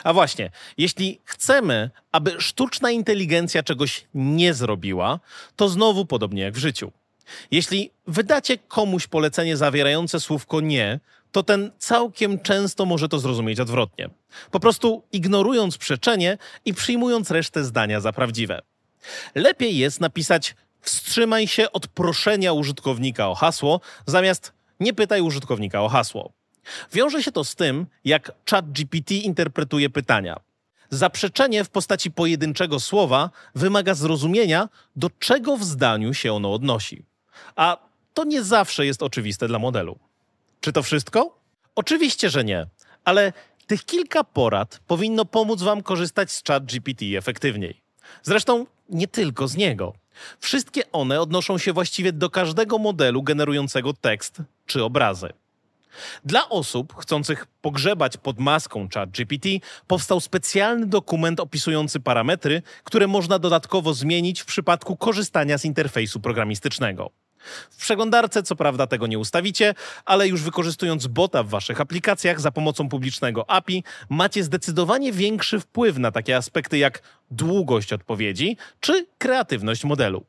A 0.04 0.12
właśnie, 0.12 0.50
jeśli 0.78 1.21
chcemy, 1.25 1.90
aby 2.12 2.35
sztuczna 2.38 2.90
inteligencja 2.90 3.62
czegoś 3.62 4.04
nie 4.14 4.54
zrobiła, 4.54 5.21
to 5.57 5.69
znowu 5.69 6.07
podobnie 6.07 6.42
jak 6.42 6.54
w 6.54 6.59
życiu. 6.59 6.92
Jeśli 7.50 7.90
wydacie 8.07 8.59
komuś 8.59 9.07
polecenie 9.07 9.57
zawierające 9.57 10.21
słówko 10.21 10.61
nie, 10.61 11.00
to 11.32 11.42
ten 11.42 11.70
całkiem 11.78 12.40
często 12.40 12.86
może 12.86 13.08
to 13.08 13.18
zrozumieć 13.18 13.60
odwrotnie. 13.60 14.10
Po 14.50 14.60
prostu 14.60 15.02
ignorując 15.12 15.78
przeczenie 15.78 16.38
i 16.64 16.74
przyjmując 16.74 17.30
resztę 17.30 17.64
zdania 17.64 18.00
za 18.00 18.12
prawdziwe. 18.12 18.62
Lepiej 19.34 19.78
jest 19.78 20.00
napisać 20.00 20.56
wstrzymaj 20.80 21.46
się 21.46 21.72
od 21.72 21.86
proszenia 21.86 22.52
użytkownika 22.52 23.28
o 23.28 23.34
hasło, 23.34 23.80
zamiast 24.06 24.52
nie 24.80 24.94
pytaj 24.94 25.20
użytkownika 25.20 25.82
o 25.82 25.88
hasło. 25.88 26.32
Wiąże 26.92 27.22
się 27.22 27.32
to 27.32 27.44
z 27.44 27.54
tym, 27.54 27.86
jak 28.04 28.32
ChatGPT 28.50 29.10
interpretuje 29.10 29.90
pytania. 29.90 30.40
Zaprzeczenie 30.90 31.64
w 31.64 31.70
postaci 31.70 32.10
pojedynczego 32.10 32.80
słowa 32.80 33.30
wymaga 33.54 33.94
zrozumienia, 33.94 34.68
do 34.96 35.10
czego 35.18 35.56
w 35.56 35.64
zdaniu 35.64 36.14
się 36.14 36.32
ono 36.32 36.54
odnosi. 36.54 37.04
A 37.56 37.76
to 38.14 38.24
nie 38.24 38.42
zawsze 38.42 38.86
jest 38.86 39.02
oczywiste 39.02 39.48
dla 39.48 39.58
modelu. 39.58 39.98
Czy 40.62 40.73
to 40.73 40.83
wszystko? 40.83 41.38
Oczywiście, 41.75 42.31
że 42.31 42.45
nie, 42.45 42.66
ale 43.04 43.33
tych 43.66 43.85
kilka 43.85 44.25
porad 44.25 44.81
powinno 44.87 45.25
pomóc 45.25 45.62
Wam 45.62 45.83
korzystać 45.83 46.33
z 46.33 46.42
ChatGPT 46.45 47.02
efektywniej. 47.19 47.81
Zresztą 48.23 48.66
nie 48.88 49.09
tylko 49.09 49.49
z 49.49 49.57
niego. 49.57 49.92
Wszystkie 50.40 50.92
one 50.92 51.21
odnoszą 51.21 51.59
się 51.59 51.73
właściwie 51.73 52.12
do 52.12 52.31
każdego 52.31 52.78
modelu 52.78 53.23
generującego 53.23 53.92
tekst 53.92 54.42
czy 54.66 54.85
obrazy. 54.85 55.28
Dla 56.25 56.49
osób 56.49 56.97
chcących 56.97 57.47
pogrzebać 57.61 58.16
pod 58.16 58.38
maską 58.38 58.88
ChatGPT 58.95 59.49
powstał 59.87 60.21
specjalny 60.21 60.87
dokument 60.87 61.40
opisujący 61.40 62.00
parametry, 62.00 62.62
które 62.85 63.07
można 63.07 63.38
dodatkowo 63.38 63.95
zmienić 63.95 64.40
w 64.40 64.47
przypadku 64.47 64.97
korzystania 64.97 65.59
z 65.59 65.64
interfejsu 65.64 66.21
programistycznego. 66.21 67.11
W 67.70 67.76
przeglądarce 67.76 68.42
co 68.42 68.56
prawda 68.56 68.87
tego 68.87 69.06
nie 69.06 69.18
ustawicie, 69.18 69.75
ale 70.04 70.28
już 70.28 70.42
wykorzystując 70.42 71.06
bota 71.06 71.42
w 71.42 71.49
waszych 71.49 71.80
aplikacjach 71.80 72.40
za 72.40 72.50
pomocą 72.50 72.88
publicznego 72.88 73.50
API, 73.50 73.84
macie 74.08 74.44
zdecydowanie 74.44 75.12
większy 75.12 75.61
wpływ 75.61 75.99
na 75.99 76.11
takie 76.11 76.37
aspekty 76.37 76.78
jak 76.78 77.02
długość 77.30 77.92
odpowiedzi 77.92 78.56
czy 78.80 79.06
kreatywność 79.18 79.84
modelu. 79.84 80.25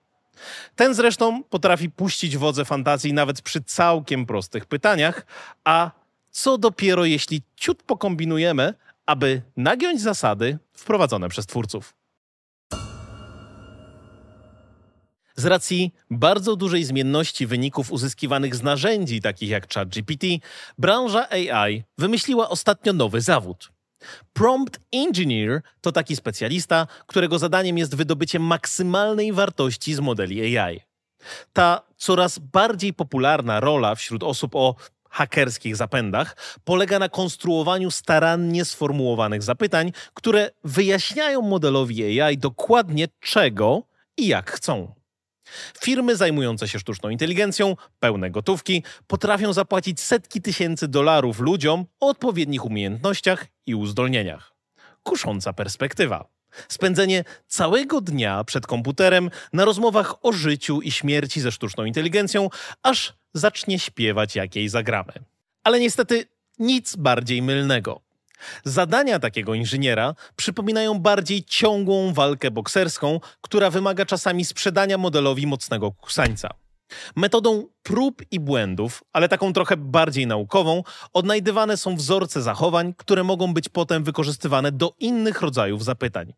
Ten 0.75 0.93
zresztą 0.93 1.43
potrafi 1.43 1.89
puścić 1.89 2.37
wodze 2.37 2.65
fantazji 2.65 3.13
nawet 3.13 3.41
przy 3.41 3.63
całkiem 3.63 4.25
prostych 4.25 4.65
pytaniach, 4.65 5.25
a 5.63 5.91
co 6.31 6.57
dopiero 6.57 7.05
jeśli 7.05 7.41
ciut 7.55 7.83
pokombinujemy, 7.83 8.73
aby 9.05 9.41
nagiąć 9.57 10.01
zasady 10.01 10.57
wprowadzone 10.73 11.29
przez 11.29 11.45
twórców. 11.45 12.02
Z 15.35 15.45
racji 15.45 15.93
bardzo 16.09 16.55
dużej 16.55 16.83
zmienności 16.83 17.47
wyników 17.47 17.91
uzyskiwanych 17.91 18.55
z 18.55 18.63
narzędzi 18.63 19.21
takich 19.21 19.49
jak 19.49 19.73
ChatGPT, 19.73 20.27
branża 20.77 21.29
AI 21.29 21.83
wymyśliła 21.97 22.49
ostatnio 22.49 22.93
nowy 22.93 23.21
zawód. 23.21 23.71
Prompt 24.33 24.79
Engineer 24.91 25.61
to 25.81 25.91
taki 25.91 26.15
specjalista, 26.15 26.87
którego 27.07 27.39
zadaniem 27.39 27.77
jest 27.77 27.95
wydobycie 27.95 28.39
maksymalnej 28.39 29.33
wartości 29.33 29.93
z 29.93 29.99
modeli 29.99 30.57
AI. 30.57 30.79
Ta 31.53 31.81
coraz 31.97 32.39
bardziej 32.39 32.93
popularna 32.93 33.59
rola 33.59 33.95
wśród 33.95 34.23
osób 34.23 34.55
o 34.55 34.75
hakerskich 35.09 35.75
zapędach 35.75 36.37
polega 36.63 36.99
na 36.99 37.09
konstruowaniu 37.09 37.91
starannie 37.91 38.65
sformułowanych 38.65 39.43
zapytań, 39.43 39.91
które 40.13 40.49
wyjaśniają 40.63 41.41
modelowi 41.41 42.21
AI 42.21 42.37
dokładnie 42.37 43.07
czego 43.19 43.83
i 44.17 44.27
jak 44.27 44.51
chcą. 44.51 45.02
Firmy 45.81 46.15
zajmujące 46.15 46.67
się 46.67 46.79
sztuczną 46.79 47.09
inteligencją, 47.09 47.75
pełne 47.99 48.31
gotówki, 48.31 48.83
potrafią 49.07 49.53
zapłacić 49.53 50.01
setki 50.01 50.41
tysięcy 50.41 50.87
dolarów 50.87 51.39
ludziom 51.39 51.85
o 51.99 52.07
odpowiednich 52.07 52.65
umiejętnościach 52.65 53.45
i 53.65 53.75
uzdolnieniach. 53.75 54.53
Kusząca 55.03 55.53
perspektywa. 55.53 56.25
Spędzenie 56.67 57.23
całego 57.47 58.01
dnia 58.01 58.43
przed 58.43 58.67
komputerem 58.67 59.29
na 59.53 59.65
rozmowach 59.65 60.25
o 60.25 60.31
życiu 60.31 60.81
i 60.81 60.91
śmierci 60.91 61.41
ze 61.41 61.51
sztuczną 61.51 61.85
inteligencją, 61.85 62.49
aż 62.83 63.13
zacznie 63.33 63.79
śpiewać, 63.79 64.35
jak 64.35 64.55
jej 64.55 64.69
zagramy. 64.69 65.13
Ale 65.63 65.79
niestety 65.79 66.25
nic 66.59 66.95
bardziej 66.95 67.41
mylnego. 67.41 68.01
Zadania 68.63 69.19
takiego 69.19 69.53
inżyniera 69.53 70.15
przypominają 70.35 70.99
bardziej 70.99 71.43
ciągłą 71.43 72.13
walkę 72.13 72.51
bokserską, 72.51 73.19
która 73.41 73.69
wymaga 73.69 74.05
czasami 74.05 74.45
sprzedania 74.45 74.97
modelowi 74.97 75.47
mocnego 75.47 75.91
kusańca. 75.91 76.49
Metodą 77.15 77.67
prób 77.83 78.21
i 78.31 78.39
błędów, 78.39 79.03
ale 79.13 79.29
taką 79.29 79.53
trochę 79.53 79.77
bardziej 79.77 80.27
naukową, 80.27 80.83
odnajdywane 81.13 81.77
są 81.77 81.95
wzorce 81.95 82.41
zachowań, 82.41 82.93
które 82.97 83.23
mogą 83.23 83.53
być 83.53 83.69
potem 83.69 84.03
wykorzystywane 84.03 84.71
do 84.71 84.93
innych 84.99 85.41
rodzajów 85.41 85.83
zapytań. 85.83 86.33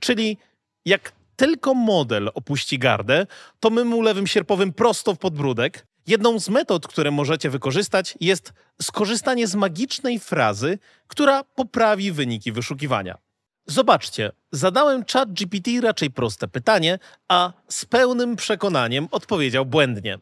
Czyli 0.00 0.38
jak 0.84 1.12
tylko 1.36 1.74
model 1.74 2.30
opuści 2.34 2.78
gardę, 2.78 3.26
to 3.60 3.70
my 3.70 3.84
mu 3.84 4.02
lewym 4.02 4.26
sierpowym 4.26 4.72
prosto 4.72 5.14
w 5.14 5.18
podbródek, 5.18 5.86
Jedną 6.06 6.40
z 6.40 6.48
metod, 6.48 6.88
które 6.88 7.10
możecie 7.10 7.50
wykorzystać, 7.50 8.14
jest 8.20 8.52
skorzystanie 8.82 9.46
z 9.46 9.54
magicznej 9.54 10.18
frazy, 10.18 10.78
która 11.08 11.44
poprawi 11.44 12.12
wyniki 12.12 12.52
wyszukiwania. 12.52 13.18
Zobaczcie, 13.66 14.32
zadałem 14.52 15.04
chat 15.12 15.32
GPT 15.32 15.70
raczej 15.80 16.10
proste 16.10 16.48
pytanie, 16.48 16.98
a 17.28 17.52
z 17.68 17.84
pełnym 17.84 18.36
przekonaniem 18.36 19.08
odpowiedział 19.10 19.66
błędnie. 19.66 20.18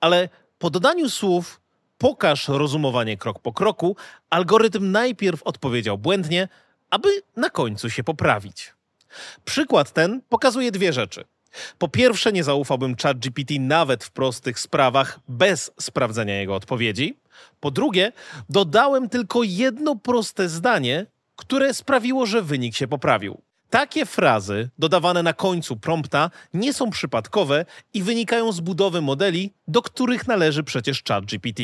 Ale 0.00 0.28
po 0.58 0.70
dodaniu 0.70 1.10
słów 1.10 1.60
pokaż 1.98 2.48
rozumowanie 2.48 3.16
krok 3.16 3.38
po 3.38 3.52
kroku, 3.52 3.96
algorytm 4.30 4.90
najpierw 4.90 5.42
odpowiedział 5.42 5.98
błędnie, 5.98 6.48
aby 6.90 7.08
na 7.36 7.50
końcu 7.50 7.90
się 7.90 8.04
poprawić. 8.04 8.74
Przykład 9.44 9.92
ten 9.92 10.22
pokazuje 10.28 10.72
dwie 10.72 10.92
rzeczy. 10.92 11.24
Po 11.78 11.88
pierwsze, 11.88 12.32
nie 12.32 12.44
zaufałbym 12.44 12.96
ChatGPT 12.96 13.54
nawet 13.60 14.04
w 14.04 14.10
prostych 14.10 14.60
sprawach 14.60 15.20
bez 15.28 15.70
sprawdzenia 15.80 16.34
jego 16.40 16.54
odpowiedzi. 16.54 17.16
Po 17.60 17.70
drugie, 17.70 18.12
dodałem 18.48 19.08
tylko 19.08 19.42
jedno 19.42 19.96
proste 19.96 20.48
zdanie, 20.48 21.06
które 21.36 21.74
sprawiło, 21.74 22.26
że 22.26 22.42
wynik 22.42 22.76
się 22.76 22.88
poprawił. 22.88 23.42
Takie 23.70 24.06
frazy 24.06 24.70
dodawane 24.78 25.22
na 25.22 25.32
końcu 25.32 25.76
prompta 25.76 26.30
nie 26.54 26.72
są 26.72 26.90
przypadkowe 26.90 27.64
i 27.94 28.02
wynikają 28.02 28.52
z 28.52 28.60
budowy 28.60 29.00
modeli, 29.00 29.52
do 29.68 29.82
których 29.82 30.26
należy 30.26 30.62
przecież 30.62 31.02
ChatGPT. 31.08 31.62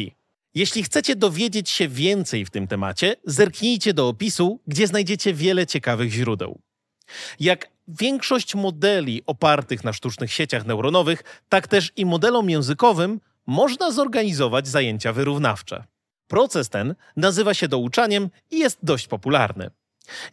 Jeśli 0.54 0.82
chcecie 0.82 1.16
dowiedzieć 1.16 1.70
się 1.70 1.88
więcej 1.88 2.44
w 2.44 2.50
tym 2.50 2.66
temacie, 2.66 3.16
zerknijcie 3.24 3.94
do 3.94 4.08
opisu, 4.08 4.60
gdzie 4.66 4.86
znajdziecie 4.86 5.34
wiele 5.34 5.66
ciekawych 5.66 6.10
źródeł. 6.12 6.60
Jak 7.40 7.68
większość 7.88 8.54
modeli 8.54 9.22
opartych 9.26 9.84
na 9.84 9.92
sztucznych 9.92 10.32
sieciach 10.32 10.66
neuronowych, 10.66 11.42
tak 11.48 11.68
też 11.68 11.92
i 11.96 12.06
modelom 12.06 12.50
językowym, 12.50 13.20
można 13.46 13.90
zorganizować 13.90 14.68
zajęcia 14.68 15.12
wyrównawcze. 15.12 15.84
Proces 16.26 16.68
ten 16.68 16.94
nazywa 17.16 17.54
się 17.54 17.68
douczaniem 17.68 18.30
i 18.50 18.58
jest 18.58 18.78
dość 18.82 19.08
popularny. 19.08 19.70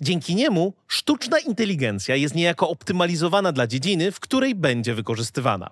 Dzięki 0.01 0.35
niemu 0.35 0.73
sztuczna 0.87 1.39
inteligencja 1.39 2.15
jest 2.15 2.35
niejako 2.35 2.69
optymalizowana 2.69 3.51
dla 3.51 3.67
dziedziny, 3.67 4.11
w 4.11 4.19
której 4.19 4.55
będzie 4.55 4.93
wykorzystywana. 4.93 5.71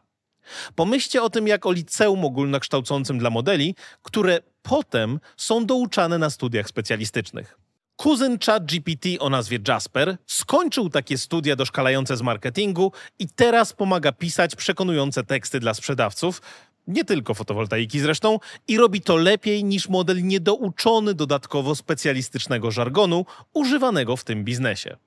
Pomyślcie 0.76 1.22
o 1.22 1.30
tym 1.30 1.48
jak 1.48 1.66
o 1.66 1.72
liceum 1.72 2.26
ogólnokształcącym 2.26 3.18
dla 3.18 3.30
modeli, 3.30 3.76
które 4.02 4.40
potem 4.62 5.20
są 5.38 5.66
douczane 5.66 6.18
na 6.18 6.30
studiach 6.30 6.68
specjalistycznych. 6.68 7.63
Kuzyn 8.04 8.38
ChatGPT 8.46 9.08
o 9.20 9.30
nazwie 9.30 9.60
Jasper 9.68 10.18
skończył 10.28 10.90
takie 10.90 11.18
studia 11.18 11.56
doszkalające 11.56 12.18
z 12.18 12.22
marketingu 12.22 12.92
i 13.20 13.28
teraz 13.28 13.74
pomaga 13.74 14.12
pisać 14.12 14.56
przekonujące 14.56 15.24
teksty 15.24 15.60
dla 15.60 15.74
sprzedawców, 15.74 16.42
nie 16.88 17.06
tylko 17.06 17.34
fotowoltaiki 17.34 18.00
zresztą, 18.00 18.40
i 18.68 18.78
robi 18.78 19.02
to 19.02 19.16
lepiej 19.16 19.64
niż 19.64 19.90
model 19.90 20.24
niedouczony 20.24 21.14
dodatkowo 21.14 21.76
specjalistycznego 21.76 22.72
żargonu 22.72 23.26
używanego 23.54 24.18
w 24.18 24.24
tym 24.24 24.44
biznesie. 24.44 24.98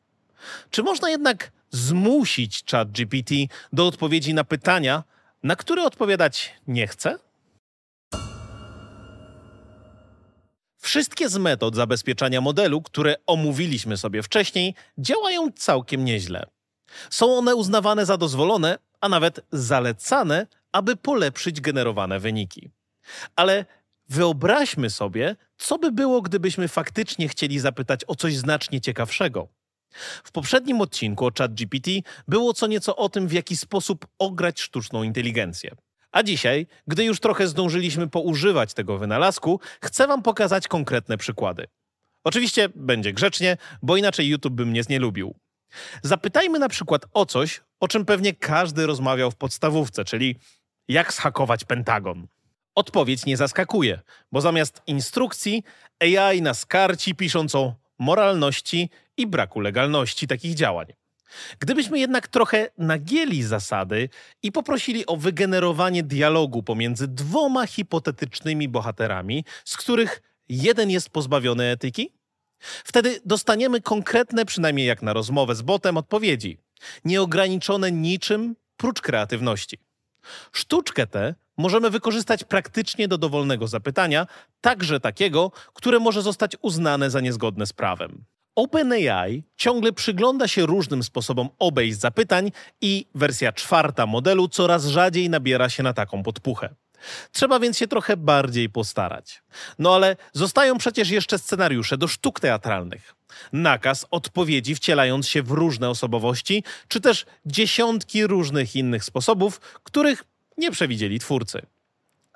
Czy 0.71 0.83
można 0.83 1.11
jednak 1.11 1.53
zmusić 1.71 2.65
ChatGPT 2.71 3.35
do 3.73 3.87
odpowiedzi 3.87 4.35
na 4.35 4.45
pytania, 4.45 5.05
na 5.43 5.57
które 5.57 5.85
odpowiadać 5.85 6.55
nie 6.69 6.87
chce? 6.87 7.26
Wszystkie 10.87 11.29
z 11.29 11.37
metod 11.37 11.77
zabezpieczania 11.77 12.41
modelu, 12.41 12.83
które 12.83 13.15
omówiliśmy 13.27 13.97
sobie 13.97 14.23
wcześniej, 14.23 14.75
działają 14.99 15.53
całkiem 15.53 16.05
nieźle. 16.05 16.47
Są 17.11 17.39
one 17.39 17.55
uznawane 17.55 18.07
za 18.07 18.17
dozwolone, 18.17 18.79
a 19.01 19.09
nawet 19.09 19.41
zalecane, 19.53 20.47
aby 20.73 20.97
polepszyć 20.97 21.61
generowane 21.61 22.21
wyniki. 22.21 22.71
Ale 23.37 23.65
wyobraźmy 24.09 24.91
sobie, 24.91 25.37
co 25.59 25.79
by 25.79 25.93
było, 25.93 26.23
gdybyśmy 26.23 26.69
faktycznie 26.69 27.29
chcieli 27.29 27.59
zapytać 27.59 28.01
o 28.07 28.15
coś 28.15 28.37
znacznie 28.37 28.81
ciekawszego. 28.81 29.49
W 30.25 30.33
poprzednim 30.33 30.81
odcinku 30.81 31.27
o 31.27 31.31
ChatGPT 31.39 31.91
było 32.29 32.55
co 32.55 32.67
nieco 32.67 32.97
o 32.97 33.09
tym, 33.09 33.29
w 33.29 33.33
jaki 33.33 33.57
sposób 33.57 34.07
ograć 34.19 34.61
sztuczną 34.61 35.03
inteligencję. 35.03 35.77
A 36.17 36.23
dzisiaj, 36.23 36.67
gdy 36.87 37.05
już 37.05 37.21
trochę 37.21 37.49
zdążyliśmy 37.49 38.09
poużywać 38.09 38.75
tego 38.75 38.99
wynalazku, 38.99 39.61
chcę 39.83 40.07
Wam 40.07 40.23
pokazać 40.23 40.69
konkretne 40.69 41.17
przykłady. 41.19 41.67
Oczywiście 42.25 42.69
będzie 42.75 43.13
grzecznie, 43.13 43.57
bo 43.83 43.97
inaczej 43.97 44.29
YouTube 44.29 44.55
by 44.55 44.67
mnie 44.67 44.83
nie 44.89 44.99
lubił. 44.99 45.35
Zapytajmy 46.03 46.59
na 46.59 46.69
przykład 46.69 47.07
o 47.13 47.27
coś, 47.27 47.63
o 47.81 47.89
czym 47.89 48.05
pewnie 48.05 48.35
każdy 48.35 48.87
rozmawiał 48.87 49.31
w 49.31 49.37
podstawówce, 49.37 50.05
czyli 50.05 50.37
jak 50.89 51.13
zhakować 51.13 51.65
Pentagon. 51.65 52.27
Odpowiedź 52.75 53.27
nie 53.27 53.37
zaskakuje, 53.37 54.01
bo 54.33 54.41
zamiast 54.41 54.83
instrukcji 54.87 55.63
AI 56.01 56.43
nas 56.43 56.67
karci 56.67 57.15
pisząc 57.15 57.55
o 57.55 57.75
moralności 57.99 58.91
i 59.17 59.27
braku 59.27 59.61
legalności 59.61 60.27
takich 60.27 60.55
działań. 60.55 60.87
Gdybyśmy 61.59 61.99
jednak 61.99 62.29
trochę 62.29 62.69
nagieli 62.79 63.43
zasady 63.43 64.09
i 64.43 64.53
poprosili 64.53 65.07
o 65.07 65.17
wygenerowanie 65.17 66.03
dialogu 66.03 66.63
pomiędzy 66.63 67.09
dwoma 67.09 67.67
hipotetycznymi 67.67 68.69
bohaterami, 68.69 69.45
z 69.65 69.77
których 69.77 70.23
jeden 70.49 70.91
jest 70.91 71.11
pozbawiony 71.11 71.65
etyki, 71.65 72.13
wtedy 72.85 73.21
dostaniemy 73.25 73.81
konkretne, 73.81 74.45
przynajmniej 74.45 74.87
jak 74.87 75.03
na 75.03 75.13
rozmowę 75.13 75.55
z 75.55 75.63
botem, 75.63 75.97
odpowiedzi, 75.97 76.59
nieograniczone 77.05 77.93
niczym 77.93 78.57
prócz 78.77 79.01
kreatywności. 79.01 79.79
Sztuczkę 80.53 81.07
tę 81.07 81.35
możemy 81.57 81.91
wykorzystać 81.91 82.45
praktycznie 82.45 83.09
do 83.09 83.19
dowolnego 83.19 83.69
zapytania, 83.69 84.27
także 84.61 85.01
takiego, 85.01 85.53
które 85.75 85.99
może 85.99 86.23
zostać 86.23 86.57
uznane 86.63 87.11
za 87.11 87.21
niezgodne 87.21 87.67
z 87.67 87.73
prawem. 87.73 88.25
OpenAI 88.57 89.43
ciągle 89.57 89.93
przygląda 89.93 90.49
się 90.49 90.67
różnym 90.67 91.03
sposobom 91.03 91.49
obejść 91.59 91.99
zapytań 91.99 92.53
i 92.81 93.07
wersja 93.15 93.53
czwarta 93.53 94.07
modelu 94.07 94.49
coraz 94.49 94.87
rzadziej 94.87 95.31
nabiera 95.31 95.69
się 95.69 95.83
na 95.83 95.93
taką 95.93 96.23
podpuchę. 96.23 96.75
Trzeba 97.33 97.61
więc 97.61 97.79
się 97.79 97.89
trochę 97.89 98.17
bardziej 98.17 98.71
postarać. 98.71 99.43
No 99.79 99.95
ale 99.95 100.17
zostają 100.33 100.79
przecież 100.79 101.11
jeszcze 101.11 101.39
scenariusze 101.39 101.99
do 101.99 102.09
sztuk 102.09 102.41
teatralnych. 102.41 103.15
Nakaz 103.53 104.07
odpowiedzi 104.11 104.75
wcielając 104.75 105.29
się 105.29 105.43
w 105.43 105.51
różne 105.51 105.91
osobowości, 105.91 106.65
czy 106.89 107.01
też 107.01 107.27
dziesiątki 107.47 108.27
różnych 108.27 108.77
innych 108.77 109.05
sposobów, 109.05 109.61
których 109.83 110.25
nie 110.59 110.71
przewidzieli 110.71 111.19
twórcy. 111.19 111.63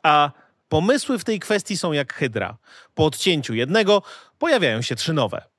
A 0.03 0.31
pomysły 0.69 1.19
w 1.19 1.25
tej 1.25 1.41
kwestii 1.41 1.77
są 1.77 1.93
jak 1.93 2.15
hydra. 2.15 2.57
Po 2.95 3.05
odcięciu 3.05 3.55
jednego 3.55 4.03
pojawiają 4.39 4.83
się 4.83 4.97
trzy 4.97 5.13
nowe 5.13 5.51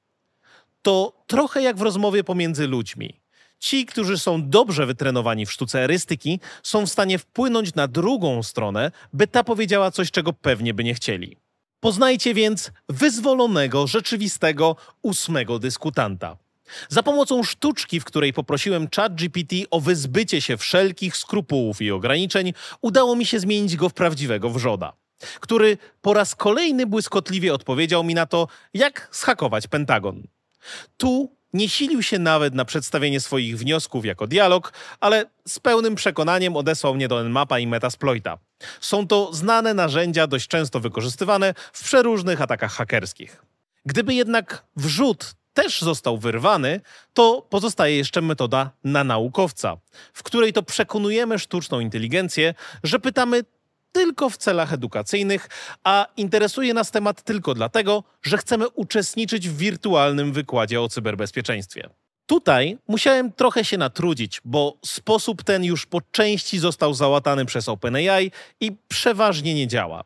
to 0.82 1.24
trochę 1.28 1.62
jak 1.62 1.78
w 1.78 1.82
rozmowie 1.82 2.24
pomiędzy 2.24 2.68
ludźmi. 2.68 3.22
Ci, 3.60 3.86
którzy 3.86 4.18
są 4.18 4.50
dobrze 4.50 4.86
wytrenowani 4.86 5.46
w 5.46 5.52
sztuce 5.52 5.84
erystyki, 5.84 6.40
są 6.64 6.86
w 6.86 6.90
stanie 6.90 7.18
wpłynąć 7.18 7.76
na 7.76 7.88
drugą 7.88 8.44
stronę, 8.44 8.92
by 9.14 9.28
ta 9.28 9.44
powiedziała 9.44 9.92
coś, 9.92 10.12
czego 10.12 10.34
pewnie 10.34 10.74
by 10.74 10.84
nie 10.84 10.94
chcieli. 10.94 11.38
Poznajcie 11.80 12.34
więc 12.34 12.72
wyzwolonego, 12.90 13.88
rzeczywistego 13.88 14.76
ósmego 15.02 15.60
dyskutanta. 15.60 16.38
Za 16.90 17.04
pomocą 17.04 17.44
sztuczki, 17.44 18.00
w 18.00 18.06
której 18.06 18.34
poprosiłem 18.34 18.88
ChatGPT 18.96 19.56
o 19.72 19.80
wyzbycie 19.80 20.42
się 20.42 20.58
wszelkich 20.58 21.18
skrupułów 21.18 21.82
i 21.82 21.92
ograniczeń, 21.92 22.54
udało 22.82 23.16
mi 23.16 23.26
się 23.26 23.40
zmienić 23.40 23.76
go 23.76 23.90
w 23.90 23.94
prawdziwego 23.94 24.50
wrzoda, 24.50 24.94
który 25.40 25.78
po 26.02 26.14
raz 26.14 26.36
kolejny 26.36 26.86
błyskotliwie 26.86 27.54
odpowiedział 27.54 28.04
mi 28.04 28.14
na 28.14 28.26
to, 28.26 28.48
jak 28.74 29.10
zhakować 29.12 29.68
Pentagon. 29.68 30.24
Tu 30.98 31.36
nie 31.54 31.70
silił 31.70 32.04
się 32.04 32.20
nawet 32.20 32.54
na 32.54 32.66
przedstawienie 32.66 33.20
swoich 33.20 33.58
wniosków 33.58 34.06
jako 34.06 34.28
dialog, 34.28 34.74
ale 35.00 35.26
z 35.48 35.60
pełnym 35.60 35.96
przekonaniem 35.96 36.56
odesłał 36.56 36.96
mnie 36.96 37.08
do 37.08 37.24
Nmapa 37.24 37.60
i 37.60 37.68
Metasploita. 37.68 38.38
Są 38.82 39.08
to 39.08 39.34
znane 39.34 39.74
narzędzia, 39.74 40.28
dość 40.28 40.48
często 40.48 40.80
wykorzystywane 40.80 41.54
w 41.74 41.84
przeróżnych 41.84 42.42
atakach 42.42 42.72
hakerskich. 42.72 43.44
Gdyby 43.86 44.14
jednak 44.14 44.64
wrzut 44.76 45.34
też 45.54 45.82
został 45.82 46.18
wyrwany, 46.18 46.82
to 47.14 47.48
pozostaje 47.50 47.98
jeszcze 47.98 48.22
metoda 48.22 48.72
na 48.84 49.04
naukowca, 49.04 49.78
w 50.14 50.24
której 50.24 50.54
to 50.54 50.64
przekonujemy 50.64 51.40
sztuczną 51.40 51.80
inteligencję, 51.80 52.54
że 52.84 53.00
pytamy 53.00 53.44
tylko 53.92 54.30
w 54.30 54.38
celach 54.38 54.74
edukacyjnych, 54.74 55.50
a 55.84 56.08
interesuje 56.18 56.74
nas 56.74 56.92
temat 56.92 57.22
tylko 57.22 57.54
dlatego, 57.54 58.04
że 58.24 58.38
chcemy 58.38 58.70
uczestniczyć 58.70 59.50
w 59.50 59.58
wirtualnym 59.58 60.34
wykładzie 60.34 60.82
o 60.82 60.90
cyberbezpieczeństwie. 60.90 61.90
Tutaj 62.26 62.78
musiałem 62.88 63.32
trochę 63.32 63.66
się 63.66 63.78
natrudzić, 63.78 64.42
bo 64.46 64.78
sposób 64.86 65.44
ten 65.44 65.64
już 65.64 65.86
po 65.86 66.02
części 66.12 66.60
został 66.60 66.94
załatany 66.94 67.46
przez 67.46 67.70
OpenAI 67.70 68.32
i 68.60 68.72
przeważnie 68.88 69.54
nie 69.54 69.68
działa. 69.68 70.04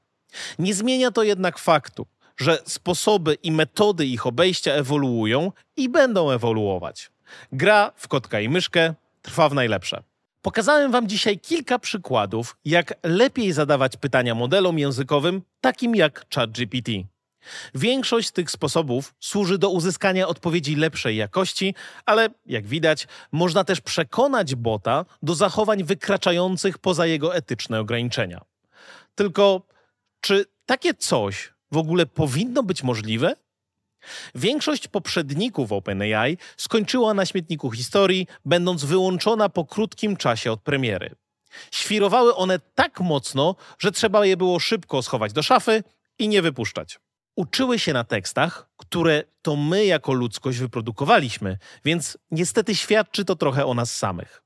Nie 0.59 0.73
zmienia 0.73 1.11
to 1.11 1.23
jednak 1.23 1.59
faktu, 1.59 2.07
że 2.37 2.59
sposoby 2.65 3.37
i 3.43 3.51
metody 3.51 4.05
ich 4.05 4.27
obejścia 4.27 4.71
ewoluują 4.71 5.51
i 5.77 5.89
będą 5.89 6.31
ewoluować. 6.31 7.11
Gra 7.51 7.91
w 7.95 8.07
kotka 8.07 8.39
i 8.39 8.49
myszkę 8.49 8.93
trwa 9.21 9.49
w 9.49 9.53
najlepsze. 9.53 10.03
Pokazałem 10.45 10.91
Wam 10.91 11.07
dzisiaj 11.07 11.39
kilka 11.39 11.79
przykładów, 11.79 12.57
jak 12.65 12.93
lepiej 13.03 13.53
zadawać 13.53 13.97
pytania 13.97 14.35
modelom 14.35 14.79
językowym, 14.79 15.41
takim 15.61 15.95
jak 15.95 16.25
ChatGPT. 16.35 16.91
Większość 17.75 18.27
z 18.27 18.31
tych 18.31 18.51
sposobów 18.51 19.13
służy 19.19 19.57
do 19.57 19.69
uzyskania 19.69 20.27
odpowiedzi 20.27 20.75
lepszej 20.75 21.17
jakości, 21.17 21.75
ale 22.05 22.29
jak 22.45 22.67
widać, 22.67 23.07
można 23.31 23.63
też 23.63 23.81
przekonać 23.81 24.55
bota 24.55 25.05
do 25.23 25.35
zachowań 25.35 25.83
wykraczających 25.83 26.77
poza 26.77 27.05
jego 27.05 27.35
etyczne 27.35 27.79
ograniczenia. 27.79 28.41
Tylko 29.15 29.61
czy 30.21 30.45
takie 30.65 30.93
coś 30.93 31.53
w 31.71 31.77
ogóle 31.77 32.05
powinno 32.05 32.63
być 32.63 32.83
możliwe? 32.83 33.35
Większość 34.35 34.87
poprzedników 34.87 35.71
OpenAI 35.71 36.37
skończyła 36.57 37.13
na 37.13 37.25
śmietniku 37.25 37.71
historii, 37.71 38.27
będąc 38.45 38.85
wyłączona 38.85 39.49
po 39.49 39.65
krótkim 39.65 40.17
czasie 40.17 40.51
od 40.51 40.61
premiery. 40.61 41.15
Świrowały 41.71 42.35
one 42.35 42.59
tak 42.59 42.99
mocno, 42.99 43.55
że 43.79 43.91
trzeba 43.91 44.25
je 44.25 44.37
było 44.37 44.59
szybko 44.59 45.01
schować 45.01 45.33
do 45.33 45.43
szafy 45.43 45.83
i 46.19 46.27
nie 46.27 46.41
wypuszczać. 46.41 46.99
Uczyły 47.35 47.79
się 47.79 47.93
na 47.93 48.03
tekstach, 48.03 48.69
które 48.77 49.23
to 49.41 49.55
my 49.55 49.85
jako 49.85 50.13
ludzkość 50.13 50.57
wyprodukowaliśmy, 50.57 51.57
więc 51.85 52.17
niestety 52.31 52.75
świadczy 52.75 53.25
to 53.25 53.35
trochę 53.35 53.65
o 53.65 53.73
nas 53.73 53.95
samych. 53.95 54.41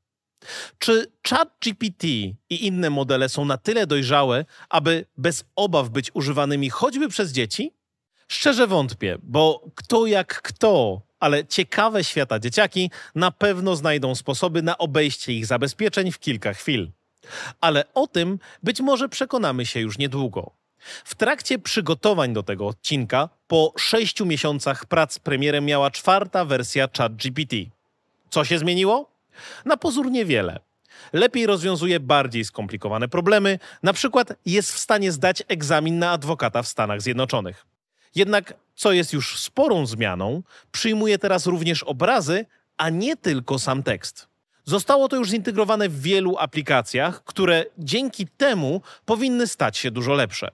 Czy 0.77 1.11
ChatGPT 1.29 2.03
i 2.03 2.35
inne 2.49 2.89
modele 2.89 3.29
są 3.29 3.45
na 3.45 3.57
tyle 3.57 3.87
dojrzałe, 3.87 4.45
aby 4.69 5.05
bez 5.17 5.43
obaw 5.55 5.89
być 5.89 6.11
używanymi 6.13 6.69
choćby 6.69 7.09
przez 7.09 7.31
dzieci? 7.31 7.78
Szczerze 8.31 8.67
wątpię, 8.67 9.17
bo 9.23 9.63
kto 9.75 10.05
jak 10.05 10.41
kto, 10.41 11.01
ale 11.19 11.45
ciekawe 11.45 12.03
świata 12.03 12.39
dzieciaki 12.39 12.91
na 13.15 13.31
pewno 13.31 13.75
znajdą 13.75 14.15
sposoby 14.15 14.61
na 14.61 14.77
obejście 14.77 15.33
ich 15.33 15.45
zabezpieczeń 15.45 16.11
w 16.11 16.19
kilka 16.19 16.53
chwil. 16.53 16.91
Ale 17.61 17.93
o 17.93 18.07
tym 18.07 18.39
być 18.63 18.81
może 18.81 19.09
przekonamy 19.09 19.65
się 19.65 19.79
już 19.79 19.97
niedługo. 19.97 20.51
W 21.05 21.15
trakcie 21.15 21.59
przygotowań 21.59 22.33
do 22.33 22.43
tego 22.43 22.67
odcinka, 22.67 23.29
po 23.47 23.73
sześciu 23.77 24.25
miesiącach 24.25 24.85
prac 24.85 25.19
premierem 25.19 25.65
miała 25.65 25.91
czwarta 25.91 26.45
wersja 26.45 26.87
ChatGPT. 26.97 27.55
Co 28.29 28.45
się 28.45 28.59
zmieniło? 28.59 29.09
Na 29.65 29.77
pozór 29.77 30.11
niewiele. 30.11 30.59
Lepiej 31.13 31.45
rozwiązuje 31.45 31.99
bardziej 31.99 32.45
skomplikowane 32.45 33.07
problemy, 33.07 33.59
na 33.83 33.93
przykład 33.93 34.33
jest 34.45 34.73
w 34.73 34.79
stanie 34.79 35.11
zdać 35.11 35.43
egzamin 35.47 35.99
na 35.99 36.11
adwokata 36.11 36.63
w 36.63 36.67
Stanach 36.67 37.01
Zjednoczonych. 37.01 37.65
Jednak, 38.15 38.53
co 38.75 38.91
jest 38.91 39.13
już 39.13 39.39
sporą 39.39 39.85
zmianą, 39.85 40.43
przyjmuje 40.71 41.17
teraz 41.17 41.45
również 41.45 41.83
obrazy, 41.83 42.45
a 42.77 42.89
nie 42.89 43.17
tylko 43.17 43.59
sam 43.59 43.83
tekst. 43.83 44.27
Zostało 44.65 45.07
to 45.07 45.15
już 45.15 45.29
zintegrowane 45.29 45.89
w 45.89 46.01
wielu 46.01 46.37
aplikacjach, 46.37 47.23
które 47.23 47.65
dzięki 47.77 48.27
temu 48.27 48.81
powinny 49.05 49.47
stać 49.47 49.77
się 49.77 49.91
dużo 49.91 50.13
lepsze. 50.13 50.51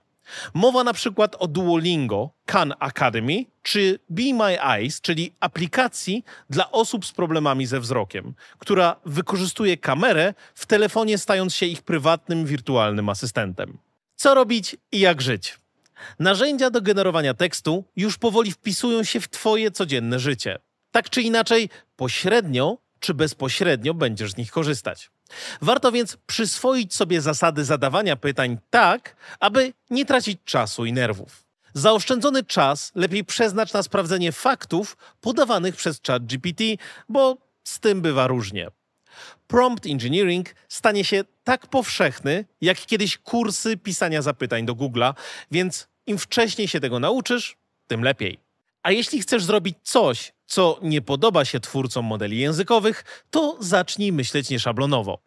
Mowa 0.54 0.84
na 0.84 0.94
przykład 0.94 1.36
o 1.40 1.48
Duolingo, 1.48 2.30
Khan 2.46 2.74
Academy 2.80 3.46
czy 3.64 4.00
Be 4.10 4.34
My 4.34 4.62
Eyes, 4.62 5.02
czyli 5.02 5.34
aplikacji 5.40 6.24
dla 6.50 6.72
osób 6.72 7.06
z 7.06 7.12
problemami 7.12 7.66
ze 7.66 7.80
wzrokiem, 7.80 8.34
która 8.60 8.96
wykorzystuje 9.06 9.78
kamerę 9.78 10.34
w 10.56 10.66
telefonie, 10.66 11.18
stając 11.18 11.56
się 11.56 11.66
ich 11.66 11.82
prywatnym 11.82 12.46
wirtualnym 12.46 13.10
asystentem. 13.10 13.78
Co 14.16 14.34
robić 14.34 14.76
i 14.92 15.00
jak 15.00 15.22
żyć? 15.22 15.58
Narzędzia 16.20 16.70
do 16.70 16.82
generowania 16.82 17.34
tekstu 17.34 17.84
już 17.96 18.18
powoli 18.18 18.52
wpisują 18.52 19.04
się 19.04 19.20
w 19.20 19.30
Twoje 19.30 19.72
codzienne 19.72 20.20
życie. 20.20 20.60
Tak 20.92 21.10
czy 21.10 21.22
inaczej, 21.22 21.70
pośrednio 21.96 22.78
czy 23.00 23.14
bezpośrednio 23.14 23.94
będziesz 23.94 24.32
z 24.32 24.38
nich 24.38 24.52
korzystać. 24.52 25.12
Warto 25.62 25.92
więc 25.92 26.18
przyswoić 26.28 26.96
sobie 26.96 27.22
zasady 27.22 27.64
zadawania 27.64 28.16
pytań 28.16 28.58
tak, 28.70 29.16
aby 29.40 29.74
nie 29.90 30.06
tracić 30.06 30.40
czasu 30.46 30.86
i 30.86 30.94
nerwów. 30.94 31.46
Zaoszczędzony 31.74 32.44
czas 32.44 32.92
lepiej 32.96 33.26
przeznacz 33.26 33.74
na 33.74 33.84
sprawdzenie 33.84 34.32
faktów 34.32 34.98
podawanych 35.22 35.76
przez 35.76 36.02
ChatGPT, 36.08 36.64
bo 37.10 37.38
z 37.64 37.80
tym 37.80 38.02
bywa 38.02 38.28
różnie. 38.28 38.68
Prompt 39.48 39.86
engineering 39.86 40.56
stanie 40.70 41.04
się 41.04 41.24
tak 41.44 41.68
powszechny, 41.68 42.46
jak 42.62 42.78
kiedyś 42.78 43.18
kursy 43.18 43.78
pisania 43.78 44.22
zapytań 44.22 44.66
do 44.66 44.76
Google'a, 44.76 45.14
więc 45.52 45.88
im 46.08 46.18
wcześniej 46.18 46.68
się 46.68 46.80
tego 46.80 47.00
nauczysz, 47.00 47.58
tym 47.88 48.04
lepiej. 48.04 48.40
A 48.84 48.92
jeśli 48.92 49.22
chcesz 49.22 49.44
zrobić 49.44 49.78
coś, 49.84 50.34
co 50.46 50.80
nie 50.82 51.02
podoba 51.02 51.46
się 51.46 51.60
twórcom 51.60 52.06
modeli 52.06 52.40
językowych, 52.40 53.24
to 53.30 53.58
zacznij 53.60 54.12
myśleć 54.12 54.50
nieszablonowo. 54.50 55.20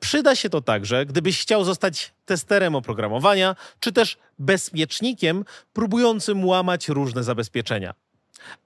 Przyda 0.00 0.36
się 0.36 0.50
to 0.50 0.60
także, 0.60 1.06
gdybyś 1.06 1.40
chciał 1.42 1.64
zostać 1.64 2.12
testerem 2.24 2.74
oprogramowania, 2.74 3.56
czy 3.80 3.92
też 3.92 4.18
bezpiecznikiem 4.38 5.44
próbującym 5.72 6.44
łamać 6.44 6.88
różne 6.88 7.24
zabezpieczenia. 7.24 7.94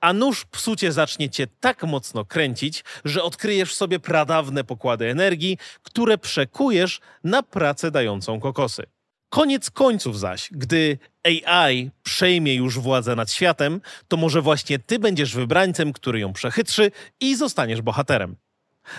A 0.00 0.12
nóż 0.12 0.44
psucie 0.44 0.92
zacznie 0.92 1.30
cię 1.30 1.46
tak 1.60 1.82
mocno 1.82 2.24
kręcić, 2.24 2.84
że 3.04 3.22
odkryjesz 3.22 3.72
w 3.72 3.74
sobie 3.74 4.00
pradawne 4.00 4.64
pokłady 4.64 5.10
energii, 5.10 5.58
które 5.82 6.18
przekujesz 6.18 7.00
na 7.24 7.42
pracę 7.42 7.90
dającą 7.90 8.40
kokosy. 8.40 8.82
Koniec 9.28 9.70
końców 9.70 10.18
zaś, 10.18 10.48
gdy 10.52 10.98
AI 11.24 11.90
przejmie 12.02 12.54
już 12.54 12.78
władzę 12.78 13.16
nad 13.16 13.32
światem, 13.32 13.80
to 14.08 14.16
może 14.16 14.42
właśnie 14.42 14.78
ty 14.78 14.98
będziesz 14.98 15.34
wybrańcem, 15.34 15.92
który 15.92 16.20
ją 16.20 16.32
przechytrzy 16.32 16.90
i 17.20 17.36
zostaniesz 17.36 17.82
bohaterem. 17.82 18.36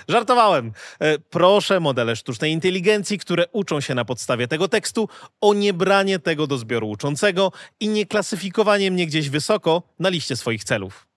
Żartowałem. 0.08 0.72
E, 1.00 1.20
proszę 1.20 1.80
modele 1.80 2.16
sztucznej 2.16 2.52
inteligencji, 2.52 3.20
które 3.20 3.46
uczą 3.52 3.82
się 3.82 3.96
na 3.96 4.06
podstawie 4.06 4.48
tego 4.48 4.68
tekstu, 4.68 5.10
o 5.42 5.54
niebranie 5.54 6.20
tego 6.20 6.48
do 6.48 6.58
zbioru 6.58 6.90
uczącego 6.90 7.52
i 7.80 7.88
nie 7.88 8.06
klasyfikowanie 8.06 8.92
mnie 8.92 9.08
gdzieś 9.08 9.30
wysoko 9.30 9.84
na 10.00 10.10
liście 10.10 10.36
swoich 10.36 10.64
celów. 10.64 11.08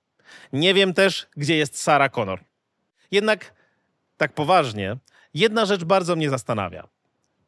Nie 0.52 0.74
wiem 0.74 0.94
też, 0.94 1.26
gdzie 1.36 1.56
jest 1.56 1.82
Sarah 1.82 2.12
Connor. 2.12 2.40
Jednak, 3.10 3.54
tak 4.16 4.32
poważnie, 4.32 4.96
jedna 5.34 5.66
rzecz 5.66 5.84
bardzo 5.84 6.16
mnie 6.16 6.30
zastanawia. 6.30 6.88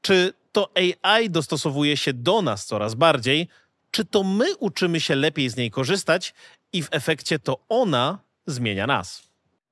Czy 0.02 0.33
to 0.52 0.70
AI 0.74 1.30
dostosowuje 1.30 1.96
się 1.96 2.12
do 2.12 2.42
nas 2.42 2.66
coraz 2.66 2.94
bardziej, 2.94 3.48
czy 3.90 4.04
to 4.04 4.22
my 4.22 4.56
uczymy 4.56 5.00
się 5.00 5.14
lepiej 5.14 5.48
z 5.48 5.56
niej 5.56 5.70
korzystać 5.70 6.35
i 6.72 6.83
w 6.83 6.88
efekcie 6.90 7.38
to 7.38 7.59
ona 7.68 8.18
zmienia 8.46 8.87
nas? 8.87 9.22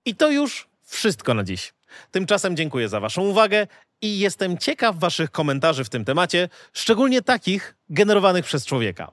I 0.05 0.15
to 0.15 0.31
już 0.31 0.68
wszystko 0.89 1.35
na 1.35 1.45
dziś. 1.45 1.73
Tymczasem 2.11 2.57
dziękuję 2.57 2.89
za 2.89 3.01
Waszą 3.01 3.23
uwagę 3.23 3.67
i 4.03 4.19
jestem 4.19 4.59
ciekaw 4.59 4.99
Waszych 4.99 5.31
komentarzy 5.31 5.85
w 5.85 5.89
tym 5.89 6.05
temacie, 6.05 6.49
szczególnie 6.73 7.23
takich 7.23 7.75
generowanych 7.91 8.45
przez 8.45 8.67
człowieka. 8.67 9.11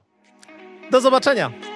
Do 0.90 1.00
zobaczenia! 1.00 1.75